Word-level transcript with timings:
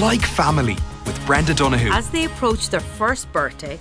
like 0.00 0.22
family 0.22 0.78
with 1.04 1.26
Brenda 1.26 1.52
Donohoe. 1.52 1.90
As 1.92 2.08
they 2.08 2.24
approach 2.24 2.70
their 2.70 2.80
first 2.80 3.30
birthday, 3.32 3.78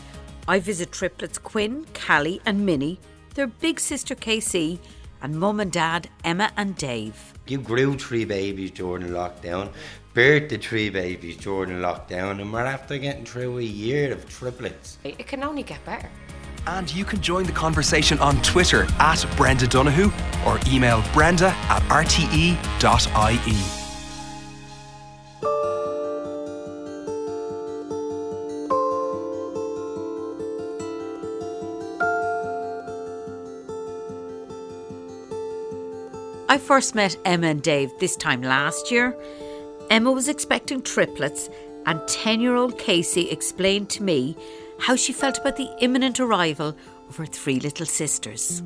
I 0.50 0.60
visit 0.60 0.92
triplets 0.92 1.38
Quinn, 1.38 1.86
Callie, 1.94 2.42
and 2.46 2.66
Minnie, 2.66 3.00
their 3.36 3.48
big 3.48 3.80
sister 3.80 4.16
Casey, 4.16 4.82
and 5.22 5.40
mum 5.40 5.62
and 5.62 5.72
dad 5.72 6.10
Emma 6.26 6.52
and 6.58 6.76
Dave. 6.76 7.34
You 7.48 7.60
grew 7.60 7.98
three 7.98 8.26
babies 8.26 8.72
during 8.72 9.08
lockdown, 9.08 9.72
birthed 10.14 10.50
the 10.50 10.58
three 10.58 10.90
babies 10.90 11.38
during 11.38 11.70
lockdown, 11.70 12.42
and 12.42 12.52
we're 12.52 12.66
after 12.66 12.98
getting 12.98 13.24
through 13.24 13.60
a 13.60 13.64
year 13.64 14.12
of 14.12 14.28
triplets. 14.28 14.98
It 15.06 15.26
can 15.26 15.42
only 15.42 15.64
get 15.64 15.84
better. 15.86 16.10
And 16.68 16.94
you 16.94 17.06
can 17.06 17.22
join 17.22 17.46
the 17.46 17.54
conversation 17.54 18.20
on 18.20 18.42
Twitter 18.42 18.86
at 19.00 19.26
Brenda 19.38 19.68
Donohoe 19.68 20.12
or 20.46 20.60
email 20.68 21.02
brenda 21.14 21.56
at 21.70 21.82
rte.ie. 21.84 23.79
first 36.70 36.94
met 36.94 37.18
Emma 37.26 37.48
and 37.48 37.64
Dave 37.64 37.92
this 37.98 38.16
time 38.16 38.44
last 38.44 38.92
year. 38.92 39.18
Emma 39.90 40.12
was 40.12 40.28
expecting 40.28 40.84
triplets, 40.84 41.50
and 41.88 42.00
10 42.08 42.42
year 42.42 42.54
old 42.54 42.78
Casey 42.78 43.28
explained 43.32 43.90
to 43.90 44.04
me 44.04 44.38
how 44.80 44.96
she 44.96 45.12
felt 45.12 45.40
about 45.40 45.56
the 45.56 45.68
imminent 45.80 46.20
arrival 46.20 46.78
of 47.08 47.16
her 47.16 47.26
three 47.26 47.60
little 47.60 47.88
sisters. 47.88 48.62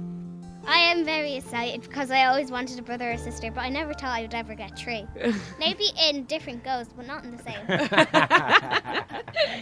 I 0.67 0.79
am 0.79 1.05
very 1.05 1.35
excited 1.35 1.83
because 1.83 2.11
I 2.11 2.25
always 2.25 2.51
wanted 2.51 2.77
a 2.77 2.81
brother 2.81 3.09
or 3.09 3.17
sister, 3.17 3.49
but 3.51 3.61
I 3.61 3.69
never 3.69 3.93
thought 3.93 4.11
I 4.11 4.23
would 4.23 4.33
ever 4.33 4.53
get 4.53 4.77
three. 4.77 5.07
Maybe 5.57 5.85
in 6.09 6.25
different 6.25 6.61
ghosts, 6.65 6.91
but 6.93 7.07
not 7.07 7.23
in 7.23 7.31
the 7.31 7.41
same. 7.41 7.63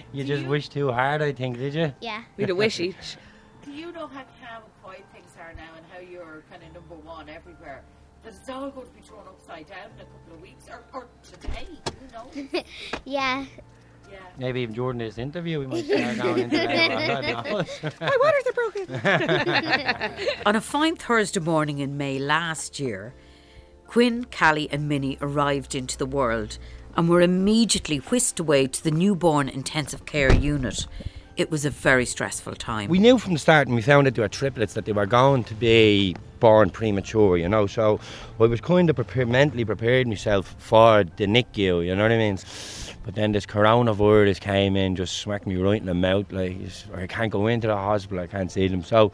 You 0.14 0.24
just 0.24 0.48
wish 0.48 0.68
too 0.68 0.92
hard, 0.92 1.22
I 1.22 1.32
think, 1.32 1.58
did 1.58 1.76
you? 1.76 1.94
Yeah. 2.02 2.24
We'd 2.38 2.50
a 2.50 2.56
wish 2.56 2.80
each. 2.80 3.18
Do 3.64 3.72
you 3.72 3.92
know 3.92 4.08
how 4.08 4.26
calm 4.42 4.64
and 4.64 4.74
quiet 4.82 5.06
things 5.14 5.30
are 5.40 5.54
now 5.54 5.76
and 5.78 5.86
how 5.94 6.00
you're 6.00 6.42
kind 6.50 6.64
of 6.64 6.74
number 6.74 6.96
one 6.96 7.30
everywhere? 7.30 7.84
That 8.24 8.34
it's 8.36 8.50
all 8.50 8.70
going 8.70 8.88
to 8.88 8.94
be 8.94 9.02
thrown 9.02 9.24
upside 9.28 9.68
down 9.68 9.90
in 9.96 10.02
a 10.02 10.06
couple 10.06 10.36
of 10.36 10.42
weeks 10.42 10.66
or, 10.70 10.84
or 10.94 11.08
today, 11.24 11.68
you 12.02 12.08
know? 12.14 12.64
Yeah. 13.06 13.46
Yeah. 14.12 14.18
Maybe 14.38 14.62
even 14.62 14.76
during 14.76 14.98
this 14.98 15.18
interview, 15.18 15.60
we 15.60 15.68
might 15.68 15.86
start 15.86 16.18
going 16.18 16.44
into 16.44 16.58
that. 16.58 17.94
My 18.02 18.18
waters 18.22 18.44
are 18.48 18.54
broken. 18.54 20.38
On 20.46 20.56
a 20.56 20.62
fine 20.62 20.98
Thursday 20.98 21.40
morning 21.40 21.80
in 21.80 21.98
May 21.98 22.20
last 22.20 22.78
year, 22.80 23.14
Quinn, 23.88 24.26
Callie, 24.26 24.70
and 24.70 24.88
Minnie 24.90 25.18
arrived 25.22 25.76
into 25.76 25.98
the 25.98 26.06
world 26.06 26.58
and 26.98 27.08
were 27.10 27.22
immediately 27.22 27.98
whisked 27.98 28.40
away 28.40 28.68
to 28.68 28.84
the 28.84 28.92
newborn 28.92 29.48
intensive 29.48 30.06
care 30.06 30.34
unit. 30.34 30.88
It 31.38 31.50
was 31.50 31.64
a 31.64 31.70
very 31.70 32.06
stressful 32.06 32.56
time. 32.56 32.90
we 32.90 33.00
knew 33.00 33.18
from 33.18 33.34
the 33.34 33.40
start 33.40 33.68
when 33.68 33.76
we 33.78 33.82
found 33.82 34.08
out 34.08 34.14
they 34.16 34.22
were 34.22 34.28
triplets 34.28 34.74
that 34.74 34.84
they 34.84 34.92
were 34.92 35.06
going 35.06 35.46
to 35.46 35.56
be 35.56 36.16
born 36.42 36.70
premature, 36.70 37.38
you 37.38 37.48
know. 37.48 37.66
So 37.68 38.02
I 38.38 38.44
was 38.44 38.60
kind 38.60 38.90
of 38.90 38.98
prepared, 38.98 39.30
mentally 39.30 39.64
prepared 39.64 40.08
myself 40.08 40.54
for 40.58 41.06
the 41.06 41.26
NICU, 41.26 41.86
you 41.86 41.96
know 41.96 42.04
what 42.04 42.12
I 42.12 42.18
mean? 42.18 42.38
But 43.06 43.16
then 43.16 43.32
this 43.32 43.46
coronavirus 43.46 44.42
came 44.42 44.76
in, 44.76 44.98
just 44.98 45.20
smacked 45.20 45.48
me 45.48 45.56
right 45.56 45.80
in 45.80 45.88
the 45.88 45.94
mouth. 45.94 46.30
Like 46.34 46.58
I 46.94 47.08
can't 47.08 47.32
go 47.32 47.48
into 47.48 47.68
the 47.68 47.78
hospital, 47.78 48.20
I 48.20 48.28
can't 48.28 48.52
see 48.52 48.68
them. 48.68 48.84
So, 48.84 49.14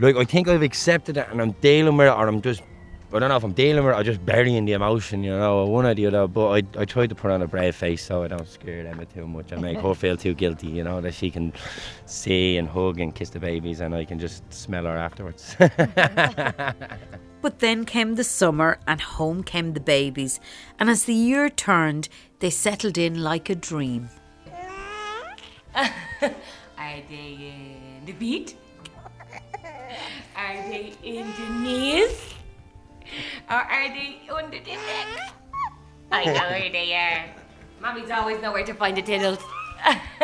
like 0.00 0.16
I 0.16 0.24
think 0.24 0.48
I've 0.48 0.62
accepted 0.62 1.16
it 1.16 1.28
and 1.30 1.40
I'm 1.40 1.52
dealing 1.52 1.96
with 1.96 2.08
it, 2.08 2.10
or 2.10 2.26
I'm 2.26 2.42
just. 2.42 2.62
I 3.10 3.18
don't 3.18 3.30
know 3.30 3.36
if 3.36 3.44
I'm 3.44 3.52
dealing 3.52 3.84
with 3.84 3.94
it 3.94 3.98
or 3.98 4.02
just 4.02 4.24
burying 4.26 4.66
the 4.66 4.74
emotion, 4.74 5.24
you 5.24 5.30
know, 5.30 5.64
one 5.64 5.86
or 5.86 5.94
the 5.94 6.06
other. 6.06 6.26
But 6.26 6.48
I, 6.48 6.80
I 6.80 6.84
try 6.84 7.06
to 7.06 7.14
put 7.14 7.30
on 7.30 7.40
a 7.40 7.46
brave 7.46 7.74
face 7.74 8.04
so 8.04 8.22
I 8.22 8.28
don't 8.28 8.46
scare 8.46 8.86
Emma 8.86 9.06
too 9.06 9.26
much. 9.26 9.50
I 9.52 9.56
make 9.56 9.78
her 9.78 9.94
feel 9.94 10.16
too 10.16 10.34
guilty, 10.34 10.66
you 10.66 10.84
know, 10.84 11.00
that 11.00 11.14
she 11.14 11.30
can 11.30 11.54
see 12.04 12.58
and 12.58 12.68
hug 12.68 13.00
and 13.00 13.14
kiss 13.14 13.30
the 13.30 13.40
babies 13.40 13.80
and 13.80 13.94
I 13.94 14.04
can 14.04 14.18
just 14.18 14.42
smell 14.52 14.84
her 14.84 14.96
afterwards. 14.96 15.56
But 17.40 17.60
then 17.60 17.84
came 17.84 18.16
the 18.16 18.24
summer 18.24 18.78
and 18.86 19.00
home 19.00 19.44
came 19.44 19.72
the 19.72 19.80
babies. 19.80 20.40
And 20.78 20.90
as 20.90 21.04
the 21.04 21.14
year 21.14 21.48
turned, 21.48 22.08
they 22.40 22.50
settled 22.50 22.98
in 22.98 23.22
like 23.22 23.48
a 23.48 23.54
dream. 23.54 24.10
Are 25.76 27.00
they 27.08 27.52
in 27.54 28.04
the 28.06 28.12
beat? 28.12 28.56
Are 30.36 30.56
they 30.68 30.94
in 31.04 31.26
the 31.32 31.48
knees? 31.60 32.34
Or 33.50 33.56
are 33.56 33.88
they 33.88 34.20
under 34.32 34.58
the 34.58 34.72
neck? 34.72 35.34
I 36.10 36.24
know 36.24 36.32
where 36.32 36.70
they 36.70 36.94
are. 36.94 37.24
Mommy's 37.80 38.10
always 38.10 38.40
know 38.42 38.52
where 38.52 38.64
to 38.64 38.74
find 38.74 38.96
the 38.96 39.02
tiddles. 39.02 39.38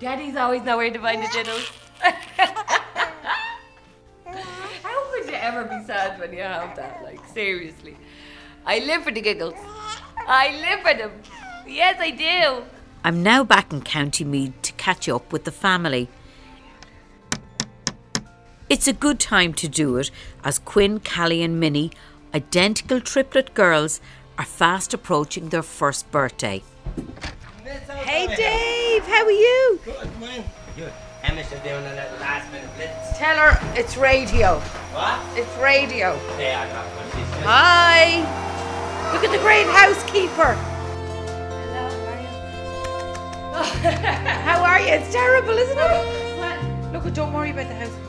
Daddy's 0.00 0.36
always 0.36 0.62
know 0.62 0.76
where 0.76 0.90
to 0.90 0.98
find 0.98 1.22
the 1.22 1.28
tiddles. 1.28 1.70
How 4.82 5.12
could 5.12 5.26
you 5.26 5.34
ever 5.34 5.64
be 5.64 5.84
sad 5.84 6.18
when 6.18 6.32
you 6.32 6.42
have 6.42 6.74
that? 6.76 7.02
Like, 7.02 7.24
seriously. 7.28 7.96
I 8.66 8.78
live 8.80 9.04
for 9.04 9.10
the 9.10 9.20
giggles. 9.20 9.54
I 10.16 10.58
live 10.60 10.80
for 10.80 10.94
them. 10.94 11.12
Yes, 11.66 11.96
I 12.00 12.10
do. 12.10 12.64
I'm 13.04 13.22
now 13.22 13.44
back 13.44 13.72
in 13.72 13.82
County 13.82 14.24
Meath 14.24 14.54
to 14.62 14.72
catch 14.72 15.08
up 15.08 15.32
with 15.32 15.44
the 15.44 15.52
family. 15.52 16.08
It's 18.70 18.88
a 18.88 18.94
good 18.94 19.20
time 19.20 19.52
to 19.54 19.68
do 19.68 19.98
it 19.98 20.10
as 20.42 20.58
Quinn, 20.58 20.98
Callie, 20.98 21.42
and 21.42 21.60
Minnie, 21.60 21.92
identical 22.34 22.98
triplet 22.98 23.52
girls, 23.52 24.00
are 24.38 24.46
fast 24.46 24.94
approaching 24.94 25.50
their 25.50 25.62
first 25.62 26.10
birthday. 26.10 26.62
Hey, 27.86 28.26
Dave, 28.34 29.06
how 29.06 29.24
are 29.24 29.30
you? 29.30 29.80
Good, 29.84 29.96
come 29.96 30.22
on. 30.22 30.44
Good. 30.76 30.92
Emma's 31.22 31.50
just 31.50 31.62
doing 31.62 31.84
a 31.84 31.94
little 31.94 32.18
last 32.20 32.50
minute 32.52 32.70
blitz. 32.76 33.18
Tell 33.18 33.36
her 33.36 33.78
it's 33.78 33.98
radio. 33.98 34.58
What? 34.92 35.20
It's 35.38 35.56
radio. 35.58 36.18
Yeah, 36.38 36.64
I 36.64 36.72
got 36.72 36.86
one. 36.86 37.42
Hi. 37.44 39.12
Look 39.12 39.24
at 39.24 39.30
the 39.30 39.38
great 39.38 39.66
housekeeper. 39.66 40.54
Hello, 41.60 41.90
how 43.52 43.60
are 43.60 43.84
you? 43.84 43.98
how 44.42 44.64
are 44.64 44.80
you? 44.80 44.88
It's 44.88 45.12
terrible, 45.12 45.50
isn't 45.50 45.78
it? 45.78 46.92
Look, 46.94 47.12
don't 47.12 47.32
worry 47.32 47.50
about 47.50 47.68
the 47.68 47.74
house. 47.74 48.03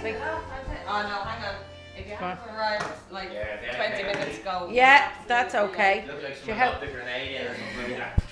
Stop. 0.00 0.42
Oh, 0.42 0.68
like, 0.68 0.78
Oh 0.88 1.02
no, 1.02 1.16
hang 1.28 1.44
on. 1.44 1.54
If 1.96 2.06
you 2.08 2.14
haven't 2.14 2.54
arrived 2.54 2.86
like 3.10 3.30
Yeah, 3.32 3.56
then 3.60 3.74
20 3.76 4.02
maybe. 4.02 4.18
minutes 4.18 4.38
ago. 4.38 4.68
yeah, 4.72 5.12
that's 5.26 5.54
okay. 5.54 6.04
Look 6.06 6.22
like 6.22 6.36
someone 6.36 6.56
have- 6.58 6.72
popped 6.74 6.84
a 6.84 6.86
grenade 6.88 7.40
in 7.40 7.46
or 7.46 7.54
something 7.54 7.90
like 7.90 7.98
that. 7.98 8.22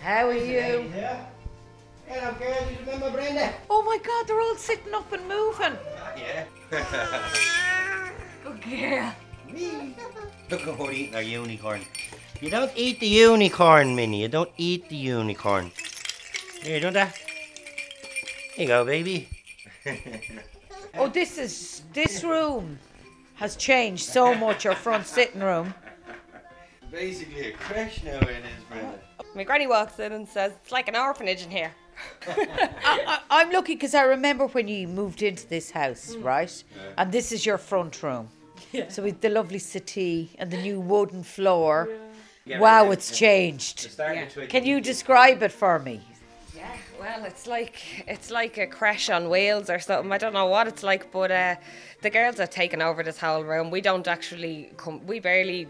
How 0.00 0.28
are 0.28 0.34
you? 0.34 0.90
Yeah. 0.94 1.26
Hello, 2.08 2.32
girls. 2.38 2.70
You 2.70 2.78
remember 2.80 3.10
Brenda? 3.10 3.52
Oh 3.70 3.82
my 3.82 3.98
God, 3.98 4.26
they're 4.28 4.40
all 4.40 4.56
sitting 4.56 4.94
up 4.94 5.10
and 5.12 5.26
moving. 5.28 5.76
Yeah. 6.16 6.44
Good 8.44 8.62
girl. 8.62 9.12
Look 10.50 10.60
at 10.68 10.76
her 10.78 10.92
eating 10.92 11.12
her 11.14 11.22
unicorn. 11.22 11.82
You 12.40 12.50
don't 12.50 12.70
eat 12.76 13.00
the 13.00 13.06
unicorn, 13.08 13.96
Minnie. 13.96 14.22
You 14.22 14.28
don't 14.28 14.50
eat 14.56 14.88
the 14.88 14.96
unicorn. 14.96 15.72
Here, 16.62 16.78
don't 16.80 16.92
that? 16.92 17.16
Here 18.54 18.62
you 18.62 18.66
go, 18.66 18.84
baby. 18.84 19.28
Oh, 20.98 21.08
this 21.08 21.38
is 21.38 21.82
this 21.92 22.24
room 22.24 22.78
has 23.34 23.56
changed 23.56 24.04
so 24.04 24.34
much. 24.34 24.66
Our 24.66 24.74
front 24.74 25.06
sitting 25.06 25.42
room. 25.42 25.74
Basically 26.90 27.50
a 27.50 27.52
crash 27.52 28.02
now 28.02 28.18
it 28.20 28.28
is, 28.28 28.64
Brenda. 28.70 29.00
My 29.34 29.44
granny 29.44 29.66
walks 29.66 29.98
in 29.98 30.12
and 30.12 30.26
says, 30.26 30.52
It's 30.62 30.72
like 30.72 30.88
an 30.88 30.96
orphanage 30.96 31.42
in 31.42 31.50
here. 31.50 31.72
I, 32.28 32.78
I, 32.84 33.20
I'm 33.30 33.50
lucky 33.50 33.74
because 33.74 33.94
I 33.94 34.02
remember 34.02 34.46
when 34.46 34.68
you 34.68 34.88
moved 34.88 35.22
into 35.22 35.46
this 35.46 35.70
house, 35.70 36.14
mm. 36.14 36.24
right? 36.24 36.64
Yeah. 36.74 36.82
And 36.98 37.12
this 37.12 37.32
is 37.32 37.44
your 37.44 37.58
front 37.58 38.02
room. 38.02 38.28
Yeah. 38.72 38.88
So 38.88 39.02
with 39.02 39.20
the 39.20 39.28
lovely 39.28 39.58
settee 39.58 40.30
and 40.38 40.50
the 40.50 40.58
new 40.58 40.80
wooden 40.80 41.22
floor. 41.22 41.88
Yeah. 42.46 42.60
wow, 42.60 42.92
it's 42.92 43.10
changed. 43.10 43.98
Can 44.48 44.64
you 44.64 44.80
describe 44.80 45.42
it 45.42 45.50
for 45.50 45.80
me? 45.80 46.00
Well, 47.06 47.24
it's 47.24 47.46
like 47.46 47.76
it's 48.08 48.32
like 48.32 48.58
a 48.58 48.66
crash 48.66 49.08
on 49.10 49.30
wheels 49.30 49.70
or 49.70 49.78
something. 49.78 50.10
I 50.10 50.18
don't 50.18 50.32
know 50.32 50.46
what 50.46 50.66
it's 50.66 50.82
like, 50.82 51.12
but 51.12 51.30
uh, 51.30 51.54
the 52.02 52.10
girls 52.10 52.38
have 52.38 52.50
taken 52.50 52.82
over 52.82 53.04
this 53.04 53.16
whole 53.16 53.44
room. 53.44 53.70
We 53.70 53.80
don't 53.80 54.08
actually 54.08 54.72
come. 54.76 55.06
We 55.06 55.20
barely 55.20 55.68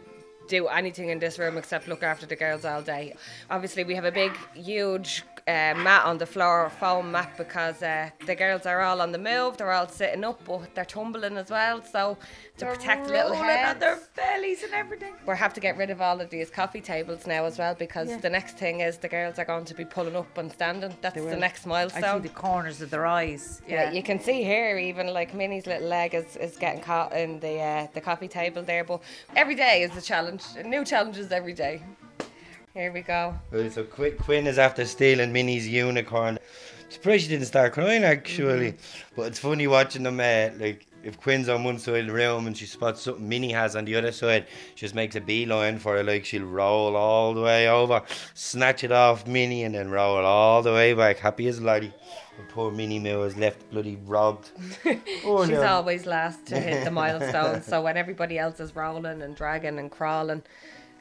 do 0.48 0.66
anything 0.68 1.10
in 1.10 1.18
this 1.18 1.38
room 1.38 1.58
except 1.58 1.88
look 1.88 2.02
after 2.02 2.24
the 2.24 2.36
girls 2.36 2.64
all 2.64 2.80
day. 2.80 3.16
Obviously, 3.50 3.84
we 3.84 3.94
have 3.94 4.06
a 4.06 4.10
big, 4.10 4.32
huge 4.54 5.24
uh, 5.48 5.74
mat 5.76 6.04
on 6.04 6.18
the 6.18 6.26
floor, 6.26 6.68
foam 6.80 7.12
mat, 7.12 7.30
because 7.36 7.80
uh, 7.80 8.10
the 8.26 8.34
girls 8.34 8.66
are 8.66 8.80
all 8.80 9.00
on 9.00 9.12
the 9.12 9.18
move. 9.18 9.56
They're 9.56 9.70
all 9.70 9.86
sitting 9.86 10.24
up, 10.24 10.40
but 10.44 10.74
they're 10.74 10.84
tumbling 10.84 11.36
as 11.36 11.50
well. 11.50 11.82
So 11.84 12.18
to 12.58 12.66
protect 12.66 13.06
the 13.06 13.12
little 13.12 13.30
rolling 13.30 13.44
heads, 13.44 13.74
on 13.74 13.78
their 13.78 13.98
bellies 14.16 14.64
and 14.64 14.72
everything. 14.74 15.14
we 15.24 15.36
have 15.36 15.54
to 15.54 15.60
get 15.60 15.76
rid 15.76 15.90
of 15.90 16.00
all 16.00 16.20
of 16.20 16.30
these 16.30 16.50
coffee 16.50 16.80
tables 16.80 17.28
now 17.28 17.44
as 17.44 17.58
well 17.58 17.74
because 17.74 18.08
Yeah. 18.08 18.16
the 18.18 18.30
next 18.30 18.56
thing 18.58 18.80
is 18.80 18.98
the 18.98 19.08
girls 19.08 19.38
are 19.38 19.44
going 19.44 19.64
to 19.66 19.74
be 19.74 19.84
pulling 19.84 20.16
up 20.16 20.36
and 20.36 20.50
standing. 20.50 20.92
That's 21.00 21.14
the 21.14 21.22
will. 21.22 21.36
next 21.38 21.64
I 21.64 21.68
milestone. 21.70 22.22
see 22.22 22.28
the 22.28 22.34
corners 22.34 22.82
of 22.82 22.90
their 22.90 23.06
eyes. 23.06 23.62
yeah, 23.68 23.92
you 23.92 24.02
can 24.02 24.18
see 24.18 24.42
here 24.42 24.78
even 24.78 25.06
like 25.14 25.32
Minnie's 25.32 25.66
little 25.68 25.86
leg 25.88 26.14
is, 26.14 26.36
is 26.36 26.56
getting 26.56 26.80
caught 26.80 27.12
in 27.12 27.38
the 27.38 27.60
uh, 27.60 27.86
the 27.94 28.00
coffee 28.00 28.28
table 28.28 28.62
there. 28.62 28.82
But 28.82 29.00
every 29.36 29.54
day 29.54 29.82
is 29.82 29.96
a 29.96 30.02
challenge, 30.02 30.42
new 30.64 30.84
challenges 30.84 31.30
every 31.30 31.52
day. 31.52 31.82
Here 32.76 32.92
we 32.92 33.00
go. 33.00 33.34
Right, 33.50 33.72
so 33.72 33.84
Qu- 33.84 34.12
Quinn 34.20 34.46
is 34.46 34.58
after 34.58 34.84
stealing 34.84 35.32
Minnie's 35.32 35.66
unicorn. 35.66 36.38
I'm 36.38 36.90
Surprised 36.90 37.22
she 37.22 37.30
didn't 37.30 37.46
start 37.46 37.72
crying 37.72 38.04
actually. 38.04 38.74
But 39.16 39.28
it's 39.28 39.38
funny 39.38 39.66
watching 39.66 40.02
them 40.02 40.20
uh, 40.20 40.50
like 40.58 40.86
if 41.02 41.18
Quinn's 41.18 41.48
on 41.48 41.64
one 41.64 41.78
side 41.78 42.00
of 42.00 42.06
the 42.08 42.12
room 42.12 42.46
and 42.46 42.54
she 42.54 42.66
spots 42.66 43.00
something 43.00 43.26
Minnie 43.26 43.52
has 43.52 43.76
on 43.76 43.86
the 43.86 43.96
other 43.96 44.12
side, 44.12 44.46
she 44.74 44.80
just 44.84 44.94
makes 44.94 45.16
a 45.16 45.22
beeline 45.22 45.78
for 45.78 45.96
it 45.96 46.04
like 46.04 46.26
she'll 46.26 46.44
roll 46.44 46.96
all 46.96 47.32
the 47.32 47.40
way 47.40 47.66
over, 47.66 48.02
snatch 48.34 48.84
it 48.84 48.92
off 48.92 49.26
Minnie 49.26 49.64
and 49.64 49.74
then 49.74 49.90
roll 49.90 50.18
all 50.26 50.60
the 50.62 50.72
way 50.72 50.92
back. 50.92 51.16
Happy 51.16 51.48
as 51.48 51.58
a 51.58 51.64
laddie. 51.64 51.94
And 52.38 52.46
poor 52.50 52.70
Minnie 52.70 52.98
is 53.08 53.38
left 53.38 53.70
bloody 53.70 53.96
robbed. 54.04 54.50
Oh, 55.24 55.44
She's 55.46 55.52
no. 55.54 55.62
always 55.64 56.04
last 56.04 56.44
to 56.48 56.60
hit 56.60 56.84
the 56.84 56.90
milestones. 57.02 57.64
so 57.64 57.80
when 57.80 57.96
everybody 57.96 58.38
else 58.38 58.60
is 58.60 58.76
rolling 58.76 59.22
and 59.22 59.34
dragging 59.34 59.78
and 59.78 59.90
crawling, 59.90 60.42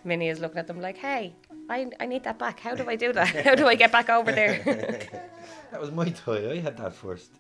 Minnie 0.05 0.29
is 0.29 0.39
looking 0.39 0.59
at 0.59 0.67
them 0.67 0.79
like, 0.79 0.97
hey, 0.97 1.33
I, 1.69 1.87
I 1.99 2.05
need 2.05 2.23
that 2.23 2.37
back. 2.37 2.59
How 2.59 2.75
do 2.75 2.87
I 2.87 2.95
do 2.95 3.11
that? 3.13 3.27
How 3.45 3.55
do 3.55 3.67
I 3.67 3.75
get 3.75 3.91
back 3.91 4.09
over 4.09 4.31
there? 4.31 5.01
That 5.71 5.81
was 5.81 5.91
my 5.91 6.07
toy. 6.09 6.51
I 6.51 6.59
had 6.59 6.77
that 6.77 6.93
first. 6.93 7.31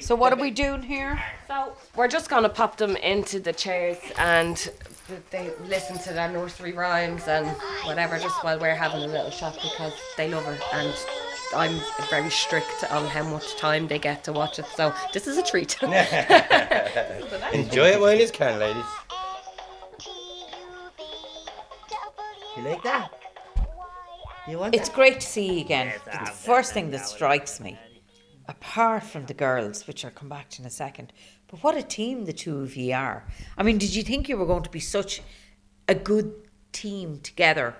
So 0.00 0.14
what 0.14 0.32
are 0.32 0.40
we 0.40 0.50
doing 0.50 0.82
here? 0.82 1.22
so 1.46 1.74
we're 1.94 2.08
just 2.08 2.30
going 2.30 2.42
to 2.44 2.48
pop 2.48 2.78
them 2.78 2.96
into 2.96 3.38
the 3.38 3.52
chairs 3.52 3.98
and 4.18 4.70
they 5.30 5.50
listen 5.66 5.98
to 5.98 6.14
their 6.14 6.30
nursery 6.30 6.72
rhymes 6.72 7.28
and 7.28 7.46
whatever 7.84 8.18
just 8.18 8.42
while 8.42 8.58
we're 8.58 8.74
having 8.74 9.02
a 9.02 9.06
little 9.06 9.30
chat 9.30 9.58
because 9.62 9.92
they 10.16 10.30
love 10.30 10.48
it 10.48 10.62
and 10.72 10.94
I'm 11.54 11.80
very 12.08 12.30
strict 12.30 12.84
on 12.90 13.06
how 13.06 13.24
much 13.24 13.56
time 13.56 13.88
they 13.88 13.98
get 13.98 14.24
to 14.24 14.32
watch 14.32 14.58
it. 14.58 14.66
So 14.76 14.94
this 15.12 15.26
is 15.26 15.36
a 15.36 15.42
treat. 15.42 15.76
Enjoy 17.52 17.88
it 17.88 18.00
while 18.00 18.14
you 18.14 18.28
can, 18.28 18.58
ladies. 18.58 18.84
You 22.60 22.68
like 22.68 22.82
that? 22.82 23.10
You 24.46 24.58
want 24.58 24.74
It's 24.74 24.90
great 24.90 25.18
to 25.20 25.26
see 25.26 25.54
you 25.54 25.60
again. 25.60 25.94
But 26.04 26.26
the 26.26 26.30
first 26.30 26.74
thing 26.74 26.90
that 26.90 27.06
strikes 27.06 27.58
me, 27.58 27.78
apart 28.48 29.04
from 29.04 29.24
the 29.24 29.32
girls, 29.32 29.86
which 29.86 30.04
I'll 30.04 30.10
come 30.10 30.28
back 30.28 30.50
to 30.50 30.62
in 30.62 30.66
a 30.66 30.70
second, 30.70 31.14
but 31.48 31.62
what 31.62 31.74
a 31.74 31.82
team 31.82 32.26
the 32.26 32.34
two 32.34 32.60
of 32.60 32.76
you 32.76 32.92
are. 32.92 33.24
I 33.56 33.62
mean, 33.62 33.78
did 33.78 33.94
you 33.94 34.02
think 34.02 34.28
you 34.28 34.36
were 34.36 34.44
going 34.44 34.62
to 34.64 34.70
be 34.70 34.80
such 34.80 35.22
a 35.88 35.94
good 35.94 36.34
team 36.72 37.20
together 37.20 37.74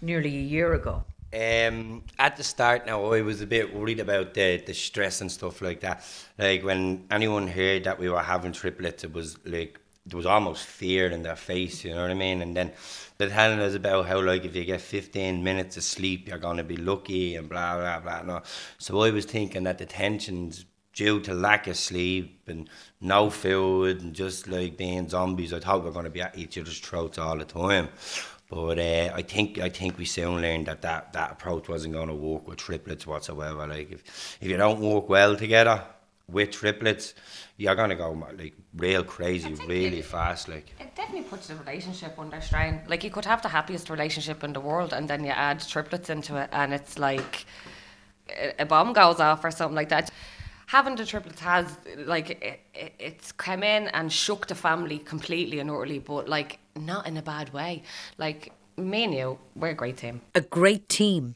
nearly 0.00 0.36
a 0.36 0.42
year 0.42 0.74
ago? 0.74 1.02
Um, 1.32 2.04
at 2.18 2.36
the 2.36 2.44
start 2.44 2.86
now, 2.86 3.12
I 3.12 3.22
was 3.22 3.40
a 3.40 3.46
bit 3.46 3.74
worried 3.74 3.98
about 3.98 4.34
the, 4.34 4.62
the 4.64 4.74
stress 4.74 5.20
and 5.20 5.30
stuff 5.30 5.60
like 5.60 5.80
that. 5.80 6.04
Like 6.38 6.62
when 6.62 7.06
anyone 7.10 7.48
heard 7.48 7.82
that 7.84 7.98
we 7.98 8.08
were 8.08 8.22
having 8.22 8.52
triplets, 8.52 9.02
it 9.02 9.12
was 9.12 9.38
like 9.44 9.80
there 10.06 10.16
was 10.16 10.26
almost 10.26 10.66
fear 10.66 11.08
in 11.10 11.22
their 11.22 11.36
face. 11.36 11.84
You 11.84 11.94
know 11.94 12.02
what 12.02 12.10
I 12.10 12.14
mean? 12.14 12.42
And 12.42 12.56
then 12.56 12.72
they're 13.20 13.28
telling 13.28 13.60
us 13.60 13.74
about 13.74 14.06
how 14.06 14.20
like 14.22 14.46
if 14.46 14.56
you 14.56 14.64
get 14.64 14.80
15 14.80 15.44
minutes 15.44 15.76
of 15.76 15.84
sleep, 15.84 16.26
you're 16.26 16.38
gonna 16.38 16.64
be 16.64 16.78
lucky 16.78 17.36
and 17.36 17.48
blah 17.48 17.76
blah 17.76 18.00
blah. 18.00 18.22
No. 18.22 18.42
So 18.78 18.98
I 19.02 19.10
was 19.10 19.26
thinking 19.26 19.64
that 19.64 19.76
the 19.76 19.84
tensions 19.84 20.64
due 20.94 21.20
to 21.20 21.34
lack 21.34 21.66
of 21.66 21.76
sleep 21.76 22.48
and 22.48 22.68
no 23.00 23.30
food 23.30 24.00
and 24.00 24.14
just 24.14 24.48
like 24.48 24.78
being 24.78 25.08
zombies, 25.08 25.52
I 25.52 25.60
thought 25.60 25.80
we 25.80 25.90
were 25.90 25.92
gonna 25.92 26.08
be 26.08 26.22
at 26.22 26.38
each 26.38 26.56
other's 26.56 26.78
throats 26.78 27.18
all 27.18 27.36
the 27.36 27.44
time. 27.44 27.90
But 28.48 28.78
uh, 28.78 29.12
I 29.14 29.22
think 29.22 29.58
I 29.58 29.68
think 29.68 29.98
we 29.98 30.06
soon 30.06 30.40
learned 30.40 30.66
that 30.66 30.80
that, 30.82 31.12
that 31.12 31.32
approach 31.32 31.68
wasn't 31.68 31.94
going 31.94 32.08
to 32.08 32.14
work 32.14 32.48
with 32.48 32.58
triplets 32.58 33.06
whatsoever. 33.06 33.66
Like 33.66 33.92
if 33.92 34.02
if 34.40 34.48
you 34.48 34.56
don't 34.56 34.80
work 34.80 35.08
well 35.08 35.36
together 35.36 35.84
with 36.32 36.50
triplets, 36.50 37.14
you're 37.56 37.74
gonna 37.74 37.96
go 37.96 38.10
like 38.38 38.54
real 38.76 39.04
crazy, 39.04 39.54
really 39.66 40.02
fast. 40.02 40.48
Like 40.48 40.74
It 40.80 40.94
definitely 40.96 41.28
puts 41.28 41.48
the 41.48 41.56
relationship 41.56 42.18
under 42.18 42.40
strain. 42.40 42.80
Like 42.88 43.04
you 43.04 43.10
could 43.10 43.24
have 43.26 43.42
the 43.42 43.48
happiest 43.48 43.90
relationship 43.90 44.42
in 44.44 44.52
the 44.52 44.60
world, 44.60 44.92
and 44.92 45.08
then 45.08 45.24
you 45.24 45.30
add 45.30 45.60
triplets 45.66 46.10
into 46.10 46.36
it, 46.36 46.48
and 46.52 46.72
it's 46.72 46.98
like 46.98 47.44
a- 48.28 48.62
a 48.62 48.66
bomb 48.66 48.92
goes 48.92 49.20
off 49.20 49.44
or 49.44 49.50
something 49.50 49.74
like 49.76 49.88
that. 49.90 50.10
Having 50.66 50.96
the 50.96 51.06
triplets 51.06 51.40
has 51.40 51.66
like 52.06 52.30
it, 52.30 52.60
it, 52.74 52.94
it's 52.98 53.32
come 53.32 53.62
in 53.64 53.88
and 53.88 54.12
shook 54.12 54.46
the 54.46 54.54
family 54.54 54.98
completely 54.98 55.58
and 55.58 55.68
utterly, 55.70 55.98
but 55.98 56.28
like 56.28 56.58
not 56.76 57.06
in 57.08 57.16
a 57.16 57.22
bad 57.22 57.52
way. 57.52 57.82
Like 58.18 58.52
me 58.76 59.04
and 59.04 59.14
you, 59.14 59.38
we're 59.56 59.70
a 59.70 59.74
great 59.74 59.96
team. 59.96 60.20
A 60.34 60.40
great 60.40 60.88
team. 60.88 61.34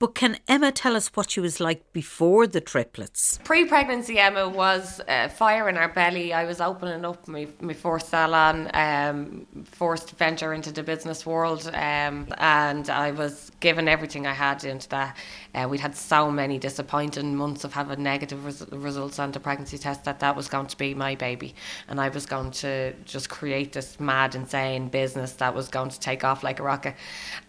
But 0.00 0.14
can 0.14 0.38
Emma 0.48 0.72
tell 0.72 0.96
us 0.96 1.08
what 1.08 1.30
she 1.30 1.40
was 1.40 1.60
like 1.60 1.92
before 1.92 2.46
the 2.46 2.62
triplets? 2.62 3.38
Pre-pregnancy, 3.44 4.18
Emma 4.18 4.48
was 4.48 4.98
uh, 5.06 5.28
fire 5.28 5.68
in 5.68 5.76
our 5.76 5.90
belly. 5.90 6.32
I 6.32 6.46
was 6.46 6.58
opening 6.58 7.04
up 7.04 7.28
my, 7.28 7.46
my 7.60 7.74
first 7.74 8.08
salon, 8.08 8.70
um, 8.72 9.46
first 9.66 10.12
venture 10.12 10.54
into 10.54 10.72
the 10.72 10.82
business 10.82 11.26
world, 11.26 11.66
um, 11.74 12.28
and 12.38 12.88
I 12.88 13.10
was 13.10 13.52
giving 13.60 13.88
everything 13.88 14.26
I 14.26 14.32
had 14.32 14.64
into 14.64 14.88
that. 14.88 15.18
Uh, 15.54 15.66
we'd 15.68 15.80
had 15.80 15.94
so 15.94 16.30
many 16.30 16.58
disappointing 16.58 17.36
months 17.36 17.64
of 17.64 17.74
having 17.74 18.02
negative 18.02 18.46
res- 18.46 18.66
results 18.70 19.18
on 19.18 19.32
the 19.32 19.40
pregnancy 19.40 19.76
test 19.76 20.04
that 20.04 20.20
that 20.20 20.34
was 20.34 20.48
going 20.48 20.68
to 20.68 20.78
be 20.78 20.94
my 20.94 21.14
baby, 21.14 21.54
and 21.88 22.00
I 22.00 22.08
was 22.08 22.24
going 22.24 22.52
to 22.52 22.94
just 23.04 23.28
create 23.28 23.74
this 23.74 24.00
mad, 24.00 24.34
insane 24.34 24.88
business 24.88 25.32
that 25.32 25.54
was 25.54 25.68
going 25.68 25.90
to 25.90 26.00
take 26.00 26.24
off 26.24 26.42
like 26.42 26.58
a 26.58 26.62
rocket. 26.62 26.94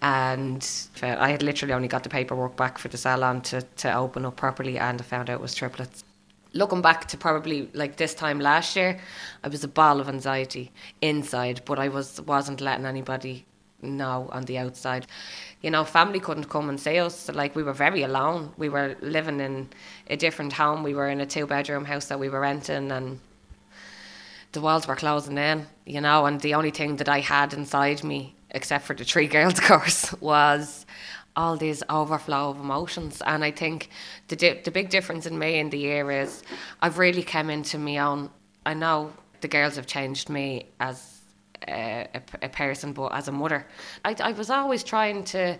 And 0.01 0.69
uh, 1.01 1.15
I 1.17 1.29
had 1.29 1.43
literally 1.43 1.73
only 1.73 1.87
got 1.87 2.03
the 2.03 2.09
paperwork 2.09 2.40
back 2.49 2.77
for 2.77 2.87
the 2.87 2.97
salon 2.97 3.41
to, 3.41 3.61
to 3.61 3.93
open 3.93 4.25
up 4.25 4.35
properly, 4.35 4.77
and 4.77 4.99
I 4.99 5.03
found 5.03 5.29
out 5.29 5.35
it 5.35 5.41
was 5.41 5.55
triplets 5.55 6.03
looking 6.53 6.81
back 6.81 7.07
to 7.07 7.17
probably 7.17 7.69
like 7.73 7.95
this 7.97 8.13
time 8.13 8.39
last 8.39 8.75
year, 8.75 8.99
I 9.43 9.47
was 9.47 9.63
a 9.63 9.67
ball 9.67 9.99
of 9.99 10.09
anxiety 10.09 10.71
inside, 11.01 11.61
but 11.65 11.79
I 11.79 11.87
was 11.87 12.19
wasn't 12.21 12.61
letting 12.61 12.85
anybody 12.85 13.45
know 13.81 14.29
on 14.31 14.43
the 14.43 14.57
outside. 14.57 15.07
You 15.61 15.71
know, 15.71 15.83
family 15.83 16.19
couldn't 16.19 16.49
come 16.49 16.69
and 16.69 16.79
see 16.79 16.99
us. 16.99 17.29
Like 17.29 17.55
we 17.55 17.63
were 17.63 17.73
very 17.73 18.03
alone. 18.03 18.53
We 18.57 18.69
were 18.69 18.95
living 19.01 19.39
in 19.39 19.69
a 20.07 20.17
different 20.17 20.53
home. 20.53 20.83
We 20.83 20.93
were 20.93 21.09
in 21.09 21.21
a 21.21 21.25
two 21.25 21.47
bedroom 21.47 21.85
house 21.85 22.05
that 22.07 22.19
we 22.19 22.29
were 22.29 22.39
renting 22.39 22.91
and 22.91 23.19
the 24.51 24.61
walls 24.61 24.87
were 24.87 24.95
closing 24.95 25.37
in, 25.37 25.65
you 25.85 26.01
know, 26.01 26.25
and 26.25 26.41
the 26.41 26.55
only 26.55 26.71
thing 26.71 26.97
that 26.97 27.07
I 27.07 27.21
had 27.21 27.53
inside 27.53 28.03
me, 28.03 28.35
except 28.49 28.85
for 28.85 28.93
the 28.93 29.05
three 29.05 29.27
girls 29.27 29.53
of 29.59 29.63
course, 29.63 30.13
was 30.19 30.85
all 31.35 31.57
these 31.57 31.83
overflow 31.89 32.49
of 32.49 32.59
emotions. 32.59 33.21
And 33.25 33.43
I 33.43 33.51
think 33.51 33.89
the 34.27 34.35
di- 34.35 34.61
the 34.61 34.71
big 34.71 34.89
difference 34.89 35.25
in 35.25 35.37
me 35.37 35.59
in 35.59 35.69
the 35.69 35.77
year 35.77 36.11
is 36.11 36.43
I've 36.81 36.97
really 36.97 37.23
come 37.23 37.49
into 37.49 37.77
my 37.77 37.97
own. 37.97 38.29
I 38.65 38.73
know 38.73 39.13
the 39.41 39.47
girls 39.47 39.75
have 39.75 39.87
changed 39.87 40.29
me 40.29 40.67
as 40.79 41.21
uh, 41.67 41.71
a, 41.71 42.07
a, 42.13 42.45
a 42.45 42.49
person, 42.49 42.93
but 42.93 43.07
as 43.13 43.27
a 43.27 43.31
mother, 43.31 43.65
I, 44.05 44.15
I 44.19 44.31
was 44.33 44.49
always 44.49 44.83
trying 44.83 45.23
to 45.25 45.57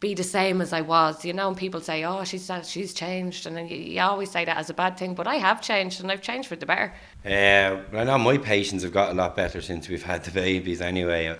be 0.00 0.14
the 0.14 0.22
same 0.22 0.60
as 0.60 0.72
I 0.72 0.82
was, 0.82 1.24
you 1.24 1.32
know. 1.32 1.48
And 1.48 1.56
people 1.56 1.80
say, 1.80 2.04
"Oh, 2.04 2.24
she's 2.24 2.50
she's 2.64 2.92
changed," 2.94 3.46
and 3.46 3.56
then 3.56 3.68
you, 3.68 3.76
you 3.76 4.00
always 4.00 4.30
say 4.30 4.44
that 4.44 4.56
as 4.56 4.70
a 4.70 4.74
bad 4.74 4.96
thing. 4.98 5.14
But 5.14 5.26
I 5.26 5.36
have 5.36 5.60
changed, 5.62 6.00
and 6.00 6.10
I've 6.12 6.22
changed 6.22 6.48
for 6.48 6.56
the 6.56 6.66
better. 6.66 6.92
Uh, 7.24 7.80
I 7.96 8.04
know 8.04 8.18
my 8.18 8.38
patients 8.38 8.82
have 8.82 8.92
got 8.92 9.10
a 9.10 9.14
lot 9.14 9.34
better 9.34 9.60
since 9.60 9.88
we've 9.88 10.02
had 10.02 10.24
the 10.24 10.30
babies 10.30 10.80
anyway. 10.80 11.36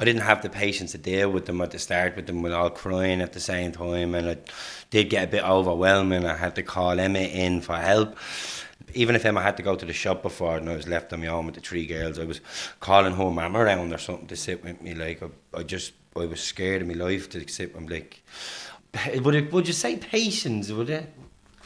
I 0.00 0.04
didn't 0.04 0.22
have 0.22 0.40
the 0.42 0.48
patience 0.48 0.92
to 0.92 0.98
deal 0.98 1.30
with 1.30 1.44
them 1.44 1.60
at 1.60 1.72
the 1.72 1.78
start 1.78 2.16
with 2.16 2.26
them 2.26 2.44
all 2.46 2.70
crying 2.70 3.20
at 3.20 3.34
the 3.34 3.40
same 3.40 3.70
time 3.70 4.14
and 4.14 4.26
it 4.26 4.50
did 4.88 5.10
get 5.10 5.28
a 5.28 5.30
bit 5.30 5.44
overwhelming. 5.44 6.24
I 6.24 6.36
had 6.36 6.54
to 6.56 6.62
call 6.62 6.98
Emma 6.98 7.18
in 7.18 7.60
for 7.60 7.76
help. 7.76 8.16
Even 8.94 9.14
if 9.14 9.24
Emma 9.24 9.40
had 9.42 9.56
to 9.56 9.62
go 9.62 9.76
to 9.76 9.86
the 9.86 9.92
shop 9.92 10.22
before 10.22 10.56
and 10.56 10.68
I 10.68 10.76
was 10.76 10.88
left 10.88 11.12
on 11.12 11.20
my 11.20 11.28
own 11.28 11.46
with 11.46 11.54
the 11.54 11.60
three 11.60 11.86
girls, 11.86 12.18
I 12.18 12.24
was 12.24 12.40
calling 12.80 13.14
her 13.14 13.30
mum 13.30 13.56
around 13.56 13.92
or 13.92 13.98
something 13.98 14.26
to 14.28 14.36
sit 14.36 14.62
with 14.64 14.80
me. 14.82 14.94
Like 14.94 15.22
I, 15.22 15.58
I 15.58 15.62
just 15.62 15.92
I 16.16 16.26
was 16.26 16.40
scared 16.40 16.82
of 16.82 16.88
my 16.88 16.94
life 16.94 17.30
to 17.30 17.48
sit 17.48 17.74
with 17.74 17.90
like 17.90 18.22
would 19.22 19.34
it 19.34 19.52
would 19.52 19.66
you 19.66 19.72
say 19.72 19.96
patience, 19.96 20.70
would 20.70 20.90
it? 20.90 21.12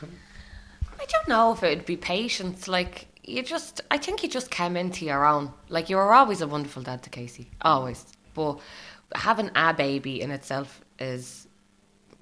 I 0.03 1.07
don't 1.07 1.29
know 1.29 1.53
if 1.53 1.63
it 1.63 1.77
would 1.77 1.87
be 1.87 1.97
patience. 1.97 2.69
Like 2.69 3.07
you 3.23 3.43
just, 3.43 3.81
I 3.91 3.99
think 3.99 4.23
you 4.23 4.29
just 4.29 4.51
came 4.51 4.77
into 4.77 5.05
your 5.05 5.25
own. 5.25 5.53
Like 5.69 5.91
you 5.91 5.97
were 5.97 6.13
always 6.13 6.41
a 6.41 6.47
wonderful 6.47 6.83
dad 6.83 7.03
to 7.05 7.11
Casey, 7.11 7.49
always. 7.63 8.07
But 8.35 8.61
having 9.15 9.51
a 9.55 9.73
baby 9.73 10.21
in 10.21 10.31
itself 10.31 10.81
is 10.99 11.44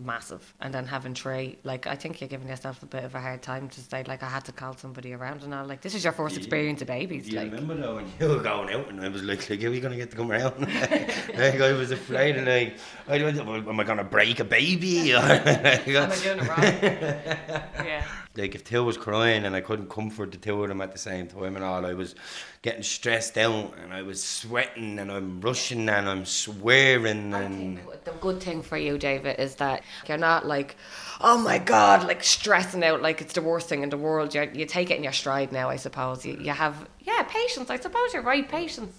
massive, 0.05 0.55
and 0.61 0.73
then 0.73 0.87
having 0.87 1.15
three, 1.15 1.59
like 1.65 1.87
I 1.87 1.95
think 1.95 2.21
you're 2.21 2.29
giving 2.29 2.49
yourself 2.49 2.83
a 2.83 2.87
bit 2.87 3.05
of 3.05 3.15
a 3.15 3.21
hard 3.21 3.43
time 3.43 3.69
to 3.71 3.81
say 3.81 4.05
like 4.05 4.23
I 4.23 4.29
had 4.29 4.45
to 4.47 4.53
call 4.53 4.77
somebody 4.77 5.13
around 5.13 5.43
and 5.43 5.55
all. 5.55 5.67
Like 5.67 5.81
this 5.81 5.95
is 5.95 6.05
your 6.05 6.13
first 6.13 6.37
experience 6.37 6.83
of 6.83 6.89
babies. 6.89 7.27
Do 7.27 7.33
you 7.33 7.41
like 7.41 7.53
remember 7.53 7.75
though 7.75 7.95
when 7.97 8.07
you 8.19 8.29
were 8.29 8.43
going 8.43 8.73
out 8.75 8.89
and 8.89 9.01
I 9.01 9.09
was 9.09 9.23
like, 9.23 9.49
like, 9.49 9.63
are 9.65 9.71
we 9.71 9.81
gonna 9.81 9.97
get 9.97 10.11
to 10.11 10.17
come 10.17 10.31
around? 10.31 10.61
like 10.61 11.61
I 11.61 11.73
was 11.73 11.91
afraid 11.91 12.37
and 12.37 12.47
like, 12.47 12.77
I 13.09 13.17
am 13.17 13.81
I 13.81 13.85
gonna 13.85 14.05
break 14.05 14.41
a 14.41 14.45
baby? 14.45 15.13
am 15.15 15.23
I 15.23 15.77
doing 15.85 16.39
it 16.39 16.49
wrong? 16.49 16.59
yeah. 17.87 18.07
Like 18.37 18.55
if 18.55 18.65
Till 18.65 18.85
was 18.85 18.97
crying 18.97 19.45
and 19.45 19.55
I 19.55 19.61
couldn't 19.61 19.91
comfort 19.91 20.33
the 20.33 20.39
two 20.39 20.63
of 20.63 20.69
them 20.69 20.81
at 20.81 20.93
the 20.93 20.99
same 20.99 21.27
time 21.27 21.55
and 21.55 21.65
all, 21.65 21.85
I 21.85 21.93
was 21.93 22.15
getting 22.63 22.83
stressed 22.83 23.37
out 23.37 23.75
and 23.83 23.93
I 23.93 24.03
was 24.03 24.23
sweating 24.23 24.99
and 24.99 25.13
I'm 25.13 25.41
rushing 25.41 25.89
and 25.89 26.09
I'm 26.09 26.25
swearing 26.25 27.35
I 27.35 27.43
and 27.43 27.79
think 27.79 28.05
the 28.05 28.13
good 28.13 28.43
thing 28.43 28.63
for 28.63 28.79
you, 28.79 28.97
David, 28.97 29.39
is 29.39 29.57
that 29.57 29.83
you're 30.09 30.17
not 30.17 30.47
like, 30.47 30.77
oh 31.21 31.39
my 31.39 31.59
god, 31.59 32.07
like 32.07 32.25
stressing 32.25 32.83
out 32.83 33.03
like 33.03 33.21
it's 33.21 33.35
the 33.35 33.43
worst 33.43 33.69
thing 33.69 33.83
in 33.83 33.91
the 33.91 33.99
world. 33.99 34.35
You 34.35 34.51
you 34.55 34.65
take 34.65 34.91
it 34.91 34.97
in 34.97 35.03
your 35.03 35.13
stride 35.13 35.53
now, 35.53 35.69
I 35.69 35.77
suppose. 35.77 36.25
You 36.25 36.39
you 36.41 36.53
have 36.53 36.89
yeah 37.01 37.23
patience. 37.25 37.69
I 37.69 37.79
suppose 37.79 38.15
you're 38.15 38.23
right, 38.23 38.49
patience. 38.49 38.97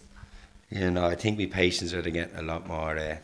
you 0.70 0.92
know, 0.92 1.06
I 1.06 1.16
think 1.16 1.40
my 1.40 1.48
patients 1.48 1.94
are 1.94 2.02
getting 2.02 2.36
a 2.36 2.44
lot 2.44 2.68
more 2.68 2.98
uh, 2.98 3.18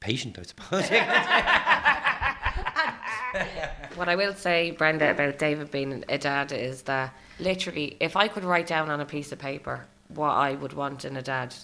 patient, 0.00 0.38
I 0.38 0.42
suppose. 0.42 0.90
What 3.94 4.08
I 4.08 4.16
will 4.16 4.34
say, 4.34 4.70
Brenda, 4.70 5.10
about 5.10 5.38
David 5.38 5.70
being 5.70 6.04
a 6.08 6.16
dad 6.16 6.50
is 6.50 6.82
that 6.82 7.14
literally, 7.38 7.96
if 8.00 8.16
I 8.16 8.26
could 8.26 8.42
write 8.42 8.66
down 8.66 8.90
on 8.90 9.00
a 9.00 9.04
piece 9.04 9.32
of 9.32 9.38
paper 9.38 9.86
what 10.08 10.30
I 10.30 10.54
would 10.54 10.72
want 10.72 11.04
in 11.04 11.16
a 11.16 11.22
dad, 11.22 11.54